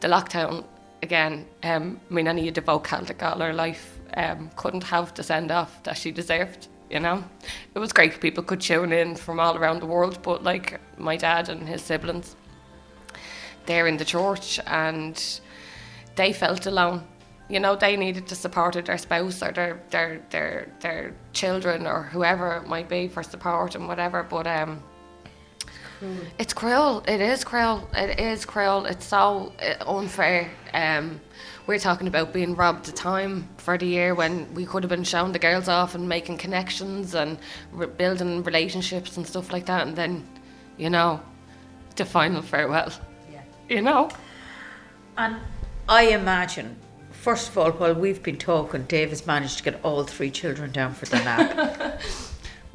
the 0.00 0.08
lockdown, 0.08 0.64
again, 1.02 1.46
um, 1.62 2.00
my 2.08 2.22
nanny 2.22 2.46
had 2.46 2.54
devout 2.54 2.84
Celtic 2.84 3.22
all 3.22 3.38
her 3.38 3.52
life, 3.52 4.00
um, 4.16 4.50
couldn't 4.56 4.84
have 4.84 5.14
the 5.14 5.22
send 5.22 5.50
off 5.50 5.82
that 5.84 5.96
she 5.96 6.10
deserved. 6.10 6.68
You 6.90 7.00
know, 7.00 7.22
it 7.74 7.78
was 7.78 7.92
great. 7.92 8.20
People 8.20 8.42
could 8.42 8.60
tune 8.60 8.92
in 8.92 9.14
from 9.14 9.38
all 9.38 9.56
around 9.56 9.80
the 9.80 9.86
world, 9.86 10.22
but 10.22 10.42
like 10.42 10.80
my 10.96 11.16
dad 11.16 11.48
and 11.50 11.68
his 11.68 11.82
siblings, 11.82 12.34
they're 13.66 13.86
in 13.86 13.98
the 13.98 14.04
church 14.04 14.58
and 14.66 15.40
they 16.16 16.32
felt 16.32 16.64
alone. 16.66 17.06
You 17.50 17.60
know, 17.60 17.76
they 17.76 17.96
needed 17.96 18.26
the 18.26 18.34
support 18.34 18.76
of 18.76 18.86
their 18.86 18.98
spouse 18.98 19.42
or 19.42 19.52
their 19.52 19.82
their 19.90 20.20
their 20.30 20.68
their 20.80 21.14
children 21.32 21.86
or 21.86 22.04
whoever 22.04 22.56
it 22.56 22.66
might 22.66 22.88
be 22.88 23.08
for 23.08 23.22
support 23.22 23.74
and 23.74 23.86
whatever. 23.86 24.22
But 24.22 24.46
um, 24.46 24.82
It's 26.38 26.52
cruel. 26.52 27.02
It 27.08 27.20
is 27.20 27.44
cruel. 27.44 27.88
It 27.94 28.20
is 28.20 28.44
cruel. 28.44 28.86
It's 28.86 29.06
so 29.06 29.52
uh, 29.60 29.98
unfair. 29.98 30.50
Um, 30.72 31.20
we're 31.66 31.78
talking 31.78 32.06
about 32.06 32.32
being 32.32 32.54
robbed 32.54 32.88
of 32.88 32.94
time 32.94 33.48
for 33.58 33.76
the 33.76 33.86
year 33.86 34.14
when 34.14 34.52
we 34.54 34.64
could 34.64 34.82
have 34.82 34.90
been 34.90 35.04
showing 35.04 35.32
the 35.32 35.38
girls 35.38 35.68
off 35.68 35.94
and 35.94 36.08
making 36.08 36.38
connections 36.38 37.14
and 37.14 37.38
re- 37.72 37.86
building 37.86 38.42
relationships 38.44 39.16
and 39.16 39.26
stuff 39.26 39.52
like 39.52 39.66
that, 39.66 39.86
and 39.86 39.96
then, 39.96 40.26
you 40.76 40.88
know, 40.88 41.20
the 41.96 42.04
final 42.04 42.42
farewell. 42.42 42.92
Yeah. 43.30 43.42
You 43.68 43.82
know. 43.82 44.08
And 45.16 45.36
I 45.88 46.04
imagine, 46.08 46.76
first 47.10 47.48
of 47.48 47.58
all, 47.58 47.72
while 47.72 47.94
we've 47.94 48.22
been 48.22 48.38
talking, 48.38 48.84
Dave 48.84 49.10
has 49.10 49.26
managed 49.26 49.58
to 49.58 49.64
get 49.64 49.80
all 49.82 50.04
three 50.04 50.30
children 50.30 50.70
down 50.70 50.94
for 50.94 51.06
the 51.06 51.16
nap. 51.16 52.00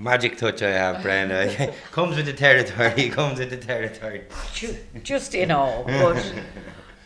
Magic 0.03 0.37
touch 0.37 0.61
I 0.61 0.71
have, 0.71 1.01
Brenda. 1.01 1.73
comes 1.91 2.17
with 2.17 2.25
the 2.25 2.33
territory. 2.33 3.09
Comes 3.09 3.39
with 3.39 3.51
the 3.51 3.57
territory. 3.57 4.25
Ju- 4.53 4.75
just 5.01 5.33
in 5.33 5.49
awe. 5.49 5.83
But 5.85 6.33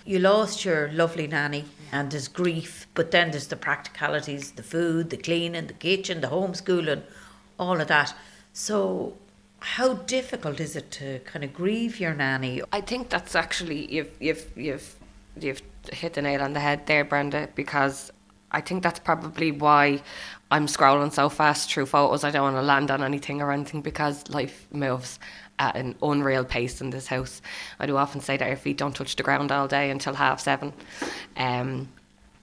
you 0.03 0.17
lost 0.17 0.65
your 0.65 0.89
lovely 0.91 1.27
nanny, 1.27 1.65
and 1.91 2.09
there's 2.09 2.27
grief, 2.27 2.87
but 2.95 3.11
then 3.11 3.29
there's 3.29 3.49
the 3.49 3.55
practicalities 3.55 4.53
the 4.53 4.63
food, 4.63 5.11
the 5.11 5.17
cleaning, 5.17 5.67
the 5.67 5.73
kitchen, 5.73 6.21
the 6.21 6.29
homeschooling, 6.29 7.03
all 7.59 7.79
of 7.79 7.87
that. 7.87 8.15
So, 8.53 9.13
how 9.59 9.93
difficult 9.93 10.59
is 10.59 10.75
it 10.75 10.89
to 10.93 11.19
kind 11.19 11.45
of 11.45 11.53
grieve 11.53 11.99
your 11.99 12.15
nanny? 12.15 12.63
I 12.73 12.81
think 12.81 13.09
that's 13.09 13.35
actually 13.35 13.93
you've 13.93 14.09
you've 14.19 14.51
you've 14.55 14.95
you've 15.39 15.61
hit 15.93 16.15
the 16.15 16.23
nail 16.23 16.41
on 16.41 16.53
the 16.53 16.61
head 16.61 16.87
there, 16.87 17.05
Brenda, 17.05 17.47
because 17.53 18.11
I 18.51 18.61
think 18.61 18.83
that's 18.83 18.99
probably 18.99 19.51
why 19.51 20.01
I'm 20.49 20.67
scrolling 20.67 21.11
so 21.11 21.29
fast 21.29 21.71
through 21.71 21.87
photos. 21.87 22.23
I 22.23 22.31
don't 22.31 22.43
want 22.43 22.55
to 22.55 22.61
land 22.61 22.91
on 22.91 23.03
anything 23.03 23.41
or 23.41 23.51
anything 23.51 23.81
because 23.81 24.29
life 24.29 24.67
moves 24.71 25.19
at 25.59 25.75
an 25.75 25.95
unreal 26.01 26.45
pace 26.45 26.79
in 26.81 26.89
this 26.89 27.07
house. 27.07 27.41
I 27.79 27.85
do 27.85 27.97
often 27.97 28.21
say 28.21 28.37
that 28.37 28.47
our 28.47 28.55
feet 28.55 28.77
don't 28.77 28.95
touch 28.95 29.15
the 29.15 29.23
ground 29.23 29.51
all 29.51 29.67
day 29.67 29.89
until 29.89 30.13
half 30.13 30.39
seven. 30.39 30.71
Um, 31.35 31.89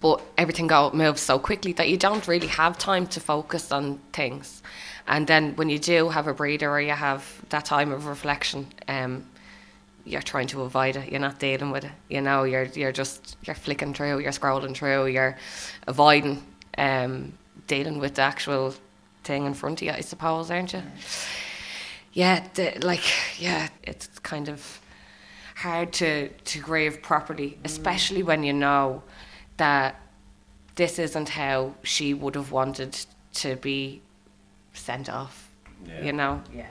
but 0.01 0.21
everything 0.37 0.67
go, 0.67 0.91
moves 0.93 1.23
so 1.23 1.39
quickly 1.39 1.73
that 1.75 1.89
you 1.89 1.97
don't 1.97 2.29
really 2.29 2.49
have 2.49 2.77
time 2.77 3.07
to 3.07 3.21
focus 3.21 3.73
on 3.73 3.99
things. 4.13 4.63
And 5.07 5.27
then 5.27 5.57
when 5.57 5.71
you 5.71 5.79
do 5.79 6.11
have 6.11 6.27
a 6.27 6.35
breather 6.35 6.71
or 6.71 6.81
you 6.81 6.93
have 6.93 7.43
that 7.49 7.65
time 7.65 7.93
of 7.93 8.07
reflection, 8.07 8.67
um, 8.89 9.25
you're 10.05 10.23
trying 10.23 10.47
to 10.49 10.63
avoid 10.63 10.97
it. 10.97 11.11
You're 11.11 11.21
not 11.21 11.39
dealing 11.39 11.71
with 11.71 11.85
it. 11.85 11.93
You 12.09 12.21
know, 12.21 12.45
you're 12.45 12.65
you're 12.65 12.93
just 12.93 13.37
you're 13.45 13.57
flicking 13.57 13.95
through, 13.95 14.21
you're 14.21 14.33
scrolling 14.33 14.77
through, 14.77 15.07
you're 15.07 15.37
avoiding 15.87 16.43
um, 16.79 17.33
dealing 17.67 17.99
with 17.99 18.15
the 18.17 18.23
actual 18.23 18.75
thing 19.23 19.47
in 19.47 19.55
front 19.55 19.81
of 19.81 19.87
you. 19.87 19.93
I 19.93 20.01
suppose, 20.01 20.51
aren't 20.51 20.73
you? 20.73 20.83
Yeah, 22.13 22.47
the, 22.55 22.79
like 22.83 23.03
yeah, 23.39 23.69
it's 23.83 24.09
kind 24.21 24.49
of 24.49 24.81
hard 25.57 25.93
to 25.95 26.29
to 26.29 26.59
grieve 26.59 27.03
properly, 27.03 27.59
especially 27.65 28.23
when 28.23 28.45
you 28.45 28.53
know 28.53 29.03
that 29.57 30.01
this 30.75 30.99
isn't 30.99 31.31
how 31.31 31.75
she 31.83 32.13
would 32.15 32.35
have 32.35 32.51
wanted 32.53 33.07
to 33.33 33.57
be 33.57 34.03
sent 34.73 35.09
off. 35.09 35.51
Yeah. 35.87 36.03
You 36.03 36.13
know. 36.13 36.43
Yeah. 36.53 36.67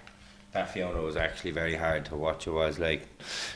That 0.54 0.70
funeral 0.70 1.06
was 1.06 1.18
actually 1.18 1.50
very 1.50 1.74
hard 1.74 2.06
to 2.06 2.16
watch. 2.16 2.46
It 2.46 2.52
was 2.52 2.78
like 2.78 3.08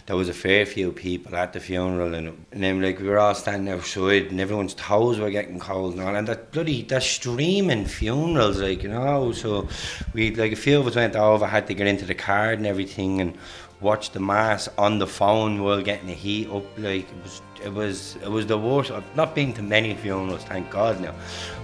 there 0.07 0.15
was 0.15 0.29
a 0.29 0.33
fair 0.33 0.65
few 0.65 0.91
people 0.91 1.35
at 1.35 1.53
the 1.53 1.59
funeral, 1.59 2.15
and, 2.15 2.29
and 2.51 2.63
then 2.63 2.81
like 2.81 2.99
we 2.99 3.07
were 3.07 3.19
all 3.19 3.35
standing 3.35 3.71
outside, 3.71 4.31
and 4.31 4.41
everyone's 4.41 4.73
toes 4.73 5.19
were 5.19 5.29
getting 5.29 5.59
cold 5.59 5.93
and 5.93 6.01
all. 6.01 6.15
And 6.15 6.27
that 6.27 6.51
bloody 6.51 6.81
that 6.83 7.03
streaming 7.03 7.85
funerals, 7.85 8.59
like 8.59 8.81
you 8.81 8.89
know. 8.89 9.31
So 9.31 9.67
we 10.13 10.33
like 10.33 10.53
a 10.53 10.55
few 10.55 10.79
of 10.79 10.87
us 10.87 10.95
went 10.95 11.15
over, 11.15 11.45
had 11.45 11.67
to 11.67 11.75
get 11.75 11.85
into 11.85 12.05
the 12.05 12.15
car 12.15 12.53
and 12.53 12.65
everything, 12.65 13.21
and 13.21 13.37
watch 13.79 14.09
the 14.09 14.19
mass 14.19 14.67
on 14.79 14.97
the 14.97 15.05
phone 15.05 15.61
while 15.61 15.83
getting 15.83 16.07
the 16.07 16.13
heat 16.13 16.49
up. 16.49 16.65
Like 16.79 17.07
it 17.07 17.23
was, 17.23 17.41
it 17.63 17.73
was, 17.73 18.15
it 18.23 18.31
was 18.31 18.47
the 18.47 18.57
worst. 18.57 18.89
I've 18.89 19.15
not 19.15 19.35
been 19.35 19.53
to 19.53 19.61
many 19.61 19.93
funerals, 19.93 20.43
thank 20.45 20.71
God 20.71 20.99
now, 20.99 21.13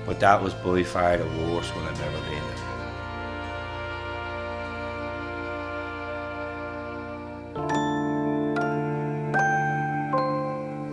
but 0.05 0.19
that 0.19 0.43
was 0.43 0.53
by 0.53 0.83
far 0.83 1.17
the 1.17 1.25
worst 1.25 1.75
one 1.75 1.85
I've 1.85 2.01
ever 2.01 2.29
been 2.29 2.52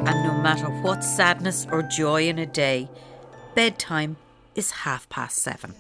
And 0.07 0.23
no 0.25 0.33
matter 0.43 0.67
what 0.83 1.05
sadness 1.05 1.67
or 1.71 1.83
joy 1.83 2.29
in 2.29 2.39
a 2.39 2.47
day, 2.47 2.89
bedtime 3.55 4.17
is 4.55 4.71
half 4.71 5.09
past 5.09 5.37
seven. 5.39 5.75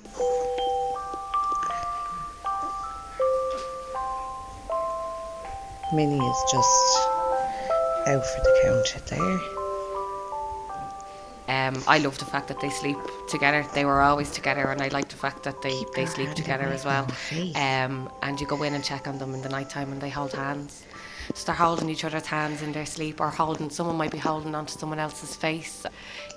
Minnie 5.93 6.19
is 6.25 6.45
just 6.53 6.99
out 8.07 8.25
for 8.25 8.41
the 8.43 8.61
counter 8.63 9.01
there. 9.17 9.41
Um, 11.49 11.83
I 11.89 11.99
love 11.99 12.17
the 12.19 12.25
fact 12.27 12.47
that 12.49 12.61
they 12.61 12.71
sleep 12.71 12.97
together. 13.29 13.67
They 13.75 13.85
were 13.85 14.01
always 14.01 14.31
together, 14.31 14.71
and 14.71 14.81
I 14.81 14.89
like 14.89 15.09
the 15.09 15.17
fact 15.17 15.43
that 15.43 15.61
they, 15.63 15.71
Keep 15.71 15.93
they 15.95 16.07
sleep 16.07 16.33
together 16.35 16.67
as 16.67 16.85
well. 16.85 17.03
from 17.07 17.11
her 17.13 17.17
face. 17.17 17.57
Um, 17.57 18.09
and 18.23 18.41
you 18.41 18.47
go 18.47 18.63
in 18.63 18.75
and 18.75 18.85
check 18.85 19.09
on 19.09 19.19
them 19.19 19.35
in 19.35 19.43
the 19.43 19.49
night 19.49 19.69
time, 19.69 19.91
and 19.91 20.01
they 20.01 20.11
hold 20.11 20.33
hands. 20.33 20.85
So 21.35 21.47
they're 21.47 21.55
holding 21.55 21.89
each 21.89 22.05
other's 22.05 22.27
hands 22.27 22.63
in 22.63 22.73
their 22.73 22.87
sleep, 22.87 23.21
or 23.21 23.29
holding. 23.29 23.71
Someone 23.71 23.97
might 23.97 24.11
be 24.11 24.19
holding 24.19 24.55
onto 24.55 24.73
someone 24.73 24.99
else's 24.99 25.37
face. 25.37 25.87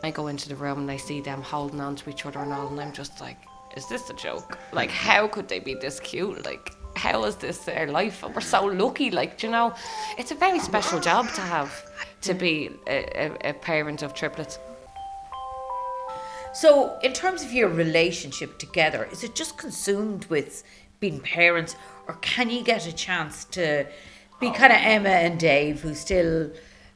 I 0.03 0.12
go 0.12 0.27
into 0.27 0.49
the 0.49 0.56
room 0.56 0.79
and 0.79 0.91
I 0.91 0.97
see 0.97 1.21
them 1.21 1.41
holding 1.41 1.82
onto 1.82 2.10
each 2.10 2.25
other 2.25 2.39
and 2.39 2.53
all, 2.53 2.67
and 2.67 2.79
I'm 2.79 2.93
just 2.93 3.19
like, 3.21 3.38
is 3.75 3.88
this 3.88 4.10
a 4.10 4.13
joke? 4.13 4.58
Like, 4.71 4.91
how 4.91 5.27
could 5.27 5.47
they 5.47 5.60
be 5.60 5.73
this 5.73 5.99
cute? 5.99 6.45
Like, 6.45 6.71
how 6.95 7.23
is 7.25 7.36
this 7.36 7.60
their 7.60 7.88
life? 7.88 8.23
And 8.23 8.34
we're 8.36 8.41
so 8.41 8.65
lucky. 8.65 9.10
Like, 9.10 9.41
you 9.41 9.49
know, 9.49 9.73
it's 10.17 10.32
a 10.32 10.36
very 10.36 10.60
special 10.60 10.99
job 10.99 11.27
to 11.29 11.41
have 11.41 11.71
to 12.21 12.34
be 12.34 12.69
a, 12.88 13.06
a, 13.15 13.49
a 13.49 13.53
parent 13.53 14.03
of 14.03 14.13
triplets. 14.13 14.60
So, 16.53 16.99
in 17.01 17.13
terms 17.13 17.43
of 17.43 17.51
your 17.51 17.67
relationship 17.67 18.60
together, 18.60 19.10
is 19.12 19.23
it 19.23 19.34
just 19.34 19.58
consumed 19.58 20.25
with 20.25 20.63
being 20.99 21.19
parents, 21.19 21.75
or 22.08 22.13
can 22.21 22.51
you 22.51 22.63
get 22.63 22.86
a 22.86 22.93
chance 22.93 23.45
to 23.45 23.88
be 24.39 24.52
kind 24.52 24.74
of 24.74 24.80
Emma 24.82 25.10
and 25.10 25.39
Dave, 25.39 25.82
who 25.82 25.93
still 25.93 26.52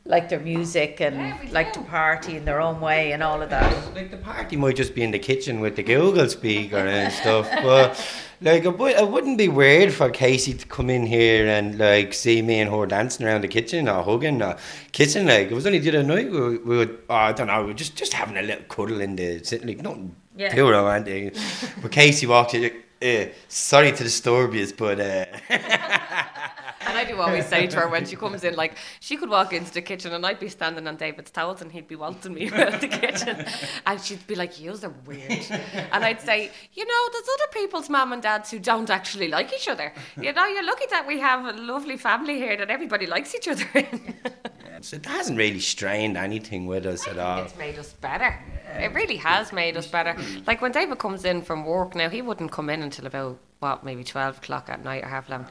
like 0.05 0.29
their 0.29 0.39
music 0.39 1.01
and 1.01 1.51
like 1.51 1.73
to 1.73 1.81
party 1.81 2.37
in 2.37 2.45
their 2.45 2.61
own 2.61 2.79
way 2.79 3.11
and 3.11 3.21
all 3.21 3.41
of 3.41 3.49
that? 3.49 3.93
Like 3.95 4.09
the 4.11 4.17
party 4.17 4.55
might 4.55 4.75
just 4.77 4.95
be 4.95 5.03
in 5.03 5.11
the 5.11 5.19
kitchen 5.19 5.59
with 5.59 5.75
the 5.75 5.83
Google 5.83 6.29
speaker 6.29 6.77
and 6.77 7.11
stuff, 7.11 7.49
but 7.63 7.99
like 8.41 8.63
it, 8.63 8.77
would, 8.77 8.95
it 8.95 9.07
wouldn't 9.09 9.37
be 9.37 9.49
weird 9.49 9.93
for 9.93 10.09
Casey 10.09 10.53
to 10.53 10.65
come 10.67 10.89
in 10.89 11.05
here 11.05 11.47
and 11.47 11.77
like 11.77 12.13
see 12.13 12.41
me 12.41 12.59
and 12.59 12.71
her 12.71 12.85
dancing 12.85 13.25
around 13.25 13.41
the 13.41 13.47
kitchen 13.49 13.89
or 13.89 14.01
hugging 14.03 14.41
or 14.41 14.55
kissing. 14.93 15.25
Like 15.25 15.51
it 15.51 15.53
was 15.53 15.65
only 15.65 15.79
the 15.79 15.89
other 15.89 16.03
night 16.03 16.31
we, 16.31 16.39
were- 16.39 16.59
we 16.63 16.77
would, 16.77 16.99
oh, 17.09 17.15
I 17.15 17.31
don't 17.33 17.47
know, 17.47 17.61
we 17.61 17.67
were 17.67 17.73
just 17.73 17.95
just 17.97 18.13
having 18.13 18.37
a 18.37 18.41
little 18.41 18.63
cuddle 18.65 19.01
in 19.01 19.15
the 19.17 19.43
sitting 19.43 19.67
like 19.67 19.81
nothing 19.81 20.15
Yeah. 20.37 20.53
too 20.55 20.69
romantic. 20.69 21.35
but 21.81 21.91
Casey 21.91 22.27
walked 22.27 22.53
in. 22.53 22.71
Uh, 22.99 23.25
sorry 23.47 23.91
to 23.91 24.03
disturb 24.03 24.55
you, 24.55 24.65
but 24.75 24.99
uh, 24.99 25.25
And 26.87 26.97
I 26.97 27.03
do 27.03 27.19
always 27.19 27.45
say 27.45 27.67
to 27.67 27.79
her 27.81 27.87
when 27.89 28.05
she 28.05 28.15
comes 28.15 28.43
in, 28.43 28.55
like, 28.55 28.75
she 28.99 29.17
could 29.17 29.29
walk 29.29 29.51
into 29.51 29.73
the 29.73 29.81
kitchen 29.81 30.13
and 30.13 30.25
I'd 30.25 30.39
be 30.39 30.49
standing 30.49 30.87
on 30.87 30.95
David's 30.95 31.31
towels 31.31 31.61
and 31.61 31.71
he'd 31.71 31.87
be 31.87 31.95
waltzing 31.95 32.33
me 32.33 32.49
around 32.51 32.79
the 32.79 32.87
kitchen. 32.87 33.45
And 33.85 33.99
she'd 33.99 34.25
be 34.25 34.35
like, 34.35 34.59
Yous 34.59 34.83
are 34.83 34.93
weird. 35.05 35.45
And 35.91 36.03
I'd 36.03 36.21
say, 36.21 36.49
You 36.73 36.85
know, 36.85 37.09
there's 37.11 37.27
other 37.27 37.51
people's 37.51 37.89
mum 37.89 38.13
and 38.13 38.21
dads 38.21 38.51
who 38.51 38.59
don't 38.59 38.89
actually 38.89 39.27
like 39.27 39.53
each 39.53 39.67
other. 39.67 39.93
You 40.19 40.31
know, 40.31 40.45
you're 40.45 40.65
lucky 40.65 40.85
that 40.91 41.05
we 41.05 41.19
have 41.19 41.45
a 41.45 41.59
lovely 41.59 41.97
family 41.97 42.35
here 42.35 42.55
that 42.57 42.69
everybody 42.69 43.05
likes 43.05 43.35
each 43.35 43.47
other 43.47 43.67
in. 43.73 44.15
so 44.81 44.95
it 44.97 45.05
hasn't 45.05 45.37
really 45.37 45.59
strained 45.59 46.17
anything 46.17 46.65
with 46.67 46.85
us 46.85 47.07
at 47.07 47.17
all. 47.17 47.43
It's 47.43 47.57
made 47.57 47.77
us 47.79 47.93
better. 47.93 48.37
It 48.75 48.93
really 48.93 49.17
has 49.17 49.51
made 49.53 49.77
us 49.77 49.87
better. 49.87 50.15
Like 50.45 50.61
when 50.61 50.71
David 50.71 50.99
comes 50.99 51.25
in 51.25 51.41
from 51.41 51.65
work 51.65 51.95
now, 51.95 52.09
he 52.09 52.21
wouldn't 52.21 52.51
come 52.51 52.69
in 52.69 52.83
until 52.83 53.05
about 53.07 53.39
what, 53.59 53.83
maybe 53.83 54.03
twelve 54.03 54.37
o'clock 54.37 54.69
at 54.69 54.83
night 54.83 55.03
or 55.03 55.07
half 55.07 55.29
eleven. 55.29 55.47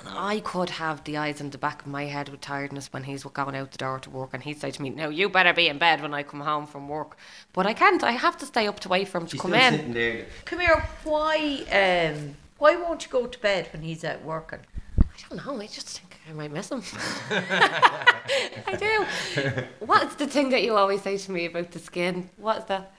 And 0.00 0.08
I 0.18 0.40
could 0.40 0.68
have 0.68 1.02
the 1.04 1.16
eyes 1.16 1.40
in 1.40 1.48
the 1.48 1.56
back 1.56 1.80
of 1.82 1.86
my 1.86 2.04
head 2.04 2.28
with 2.28 2.42
tiredness 2.42 2.92
when 2.92 3.04
he's 3.04 3.22
going 3.24 3.56
out 3.56 3.70
the 3.72 3.78
door 3.78 3.98
to 4.00 4.10
work, 4.10 4.30
and 4.34 4.42
he'd 4.42 4.60
say 4.60 4.70
to 4.70 4.82
me, 4.82 4.90
"No, 4.90 5.08
you 5.08 5.30
better 5.30 5.54
be 5.54 5.68
in 5.68 5.78
bed 5.78 6.02
when 6.02 6.12
I 6.12 6.22
come 6.22 6.40
home 6.40 6.66
from 6.66 6.88
work." 6.88 7.16
But 7.54 7.66
I 7.66 7.72
can't. 7.72 8.04
I 8.04 8.10
have 8.10 8.36
to 8.38 8.46
stay 8.46 8.66
up 8.66 8.80
to 8.80 8.88
wait 8.90 9.08
for 9.08 9.16
him 9.18 9.26
to 9.26 9.30
She's 9.30 9.40
come 9.40 9.54
in. 9.54 9.94
there. 9.94 10.26
Come 10.44 10.60
here, 10.60 10.86
why 11.04 11.64
um, 12.12 12.34
why 12.58 12.76
won't 12.76 13.04
you 13.06 13.10
go 13.10 13.26
to 13.26 13.38
bed 13.38 13.68
when 13.72 13.82
he's 13.82 14.04
out 14.04 14.22
working? 14.22 14.60
I 15.00 15.34
don't 15.34 15.46
know. 15.46 15.60
I 15.60 15.66
just 15.68 16.00
think 16.00 16.07
I 16.28 16.32
might 16.34 16.52
miss 16.52 16.70
him. 16.70 16.82
I 17.30 18.76
do. 18.78 19.62
What's 19.80 20.16
the 20.16 20.26
thing 20.26 20.50
that 20.50 20.62
you 20.62 20.76
always 20.76 21.00
say 21.00 21.16
to 21.16 21.32
me 21.32 21.46
about 21.46 21.70
the 21.70 21.78
skin? 21.78 22.28
What's 22.36 22.66
that? 22.66 22.92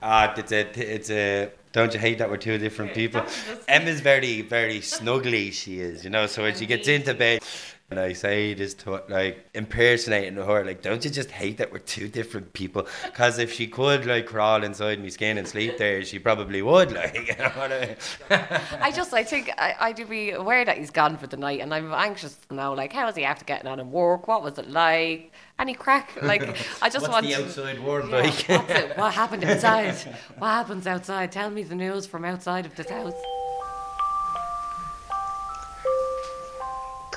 Ah, 0.00 0.32
it's 0.36 0.52
a, 0.52 0.94
it's 0.94 1.10
a. 1.10 1.50
Don't 1.72 1.92
you 1.92 1.98
hate 1.98 2.18
that 2.18 2.30
we're 2.30 2.36
two 2.36 2.56
different 2.56 2.94
people? 2.94 3.22
Emma's 3.66 4.00
very, 4.00 4.42
very 4.42 4.78
snuggly. 4.78 5.52
She 5.52 5.80
is, 5.80 6.04
you 6.04 6.10
know. 6.10 6.26
So 6.26 6.42
when 6.42 6.54
she 6.54 6.66
gets 6.66 6.86
into 6.86 7.14
bed, 7.14 7.42
And 7.90 7.98
I 7.98 8.12
say 8.12 8.52
this 8.52 8.74
to 8.74 9.02
like 9.08 9.48
impersonating 9.54 10.34
her, 10.36 10.62
like, 10.62 10.82
don't 10.82 11.02
you 11.02 11.10
just 11.10 11.30
hate 11.30 11.56
that 11.56 11.72
we're 11.72 11.78
two 11.78 12.06
different 12.06 12.52
people? 12.52 12.86
Because 13.06 13.38
if 13.38 13.50
she 13.50 13.66
could 13.66 14.04
like 14.04 14.26
crawl 14.26 14.62
inside 14.62 15.00
my 15.00 15.08
skin 15.08 15.38
and 15.38 15.48
sleep 15.48 15.78
there, 15.78 16.04
she 16.04 16.18
probably 16.18 16.60
would. 16.60 16.92
Like, 16.98 17.14
you 17.16 17.34
know 17.38 17.48
what 17.50 17.72
I 17.72 17.86
mean? 18.30 18.40
I 18.82 18.92
just, 18.92 19.14
I 19.14 19.24
think 19.24 19.50
I, 19.56 19.74
I 19.80 19.92
do 19.92 20.04
be 20.04 20.32
aware 20.32 20.66
that 20.66 20.76
he's 20.76 20.90
gone 20.90 21.16
for 21.16 21.28
the 21.28 21.38
night, 21.38 21.60
and 21.60 21.72
I'm 21.72 21.90
anxious 21.94 22.34
to 22.50 22.54
know, 22.54 22.74
like, 22.74 22.92
how 22.92 23.06
was 23.06 23.16
he 23.16 23.24
after 23.24 23.46
getting 23.46 23.68
on 23.68 23.80
and 23.80 23.90
work? 23.90 24.28
What 24.28 24.42
was 24.42 24.58
it 24.58 24.68
like? 24.68 25.32
Any 25.58 25.72
crack? 25.72 26.10
Like, 26.22 26.42
I 26.82 26.90
just 26.90 27.08
What's 27.08 27.08
want 27.08 27.24
the 27.26 27.32
to- 27.32 27.44
outside 27.44 27.82
world 27.82 28.10
Yeah, 28.10 28.16
like? 28.18 28.98
What 28.98 29.14
happened 29.14 29.44
outside? 29.50 29.94
what 30.36 30.48
happens 30.48 30.86
outside? 30.86 31.32
Tell 31.32 31.48
me 31.48 31.62
the 31.62 31.74
news 31.74 32.04
from 32.06 32.26
outside 32.26 32.66
of 32.66 32.74
this 32.76 32.90
house. 32.90 33.14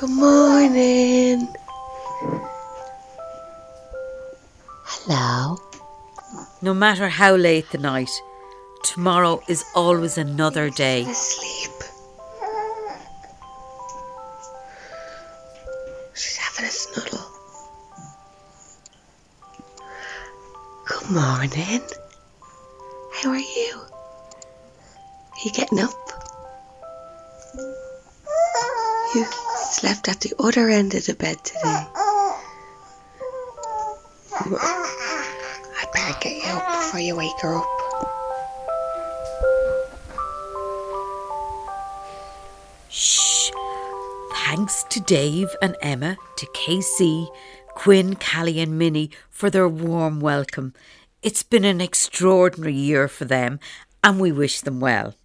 Good 0.02 0.10
morning. 0.10 1.48
Hello. 4.84 5.58
No 6.64 6.74
matter 6.74 7.08
how 7.08 7.36
late 7.36 7.70
the 7.70 7.78
night, 7.78 8.10
tomorrow 8.84 9.44
is 9.48 9.64
always 9.76 10.18
another 10.18 10.72
day. 10.72 11.04
Asleep. 11.04 11.84
She's 16.16 16.38
having 16.38 16.66
a 16.66 16.72
snuddle. 16.72 17.28
Good 20.88 21.12
morning. 21.12 21.82
How 23.22 23.30
are 23.30 23.38
you? 23.38 23.82
Are 25.30 25.42
you 25.46 25.52
getting 25.52 25.80
up? 25.80 25.94
You 29.14 29.26
slept 29.82 30.08
at 30.08 30.22
the 30.22 30.32
other 30.38 30.70
end 30.70 30.94
of 30.94 31.04
the 31.08 31.16
bed 31.16 31.44
today. 31.44 31.88
I'd 35.80 35.90
better 35.92 36.20
get 36.22 36.44
you 36.44 36.52
up 36.52 36.68
before 36.68 37.00
you 37.00 37.16
wake 37.16 37.32
her 37.42 37.56
up. 37.58 37.66
Shh. 42.90 43.50
Thanks 44.46 44.84
to 44.92 45.00
Dave 45.00 45.50
and 45.64 45.76
Emma, 45.82 46.16
to 46.38 46.48
Casey, 46.54 47.28
Quinn, 47.70 48.16
Callie, 48.16 48.60
and 48.60 48.78
Minnie 48.78 49.10
for 49.32 49.50
their 49.50 49.68
warm 49.68 50.20
welcome. 50.20 50.76
It's 51.24 51.42
been 51.42 51.66
an 51.66 51.82
extraordinary 51.82 52.76
year 52.76 53.08
for 53.08 53.26
them, 53.26 53.60
and 54.04 54.20
we 54.20 54.32
wish 54.32 54.62
them 54.62 54.80
well. 54.80 55.16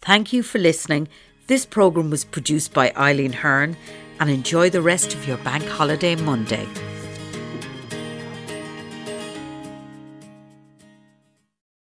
Thank 0.00 0.32
you 0.32 0.44
for 0.44 0.58
listening. 0.60 1.08
This 1.48 1.64
programme 1.64 2.10
was 2.10 2.26
produced 2.26 2.74
by 2.74 2.92
Eileen 2.94 3.32
Hearn, 3.32 3.74
and 4.20 4.28
enjoy 4.28 4.68
the 4.68 4.82
rest 4.82 5.14
of 5.14 5.26
your 5.26 5.38
bank 5.38 5.64
holiday 5.64 6.14
Monday. 6.14 6.66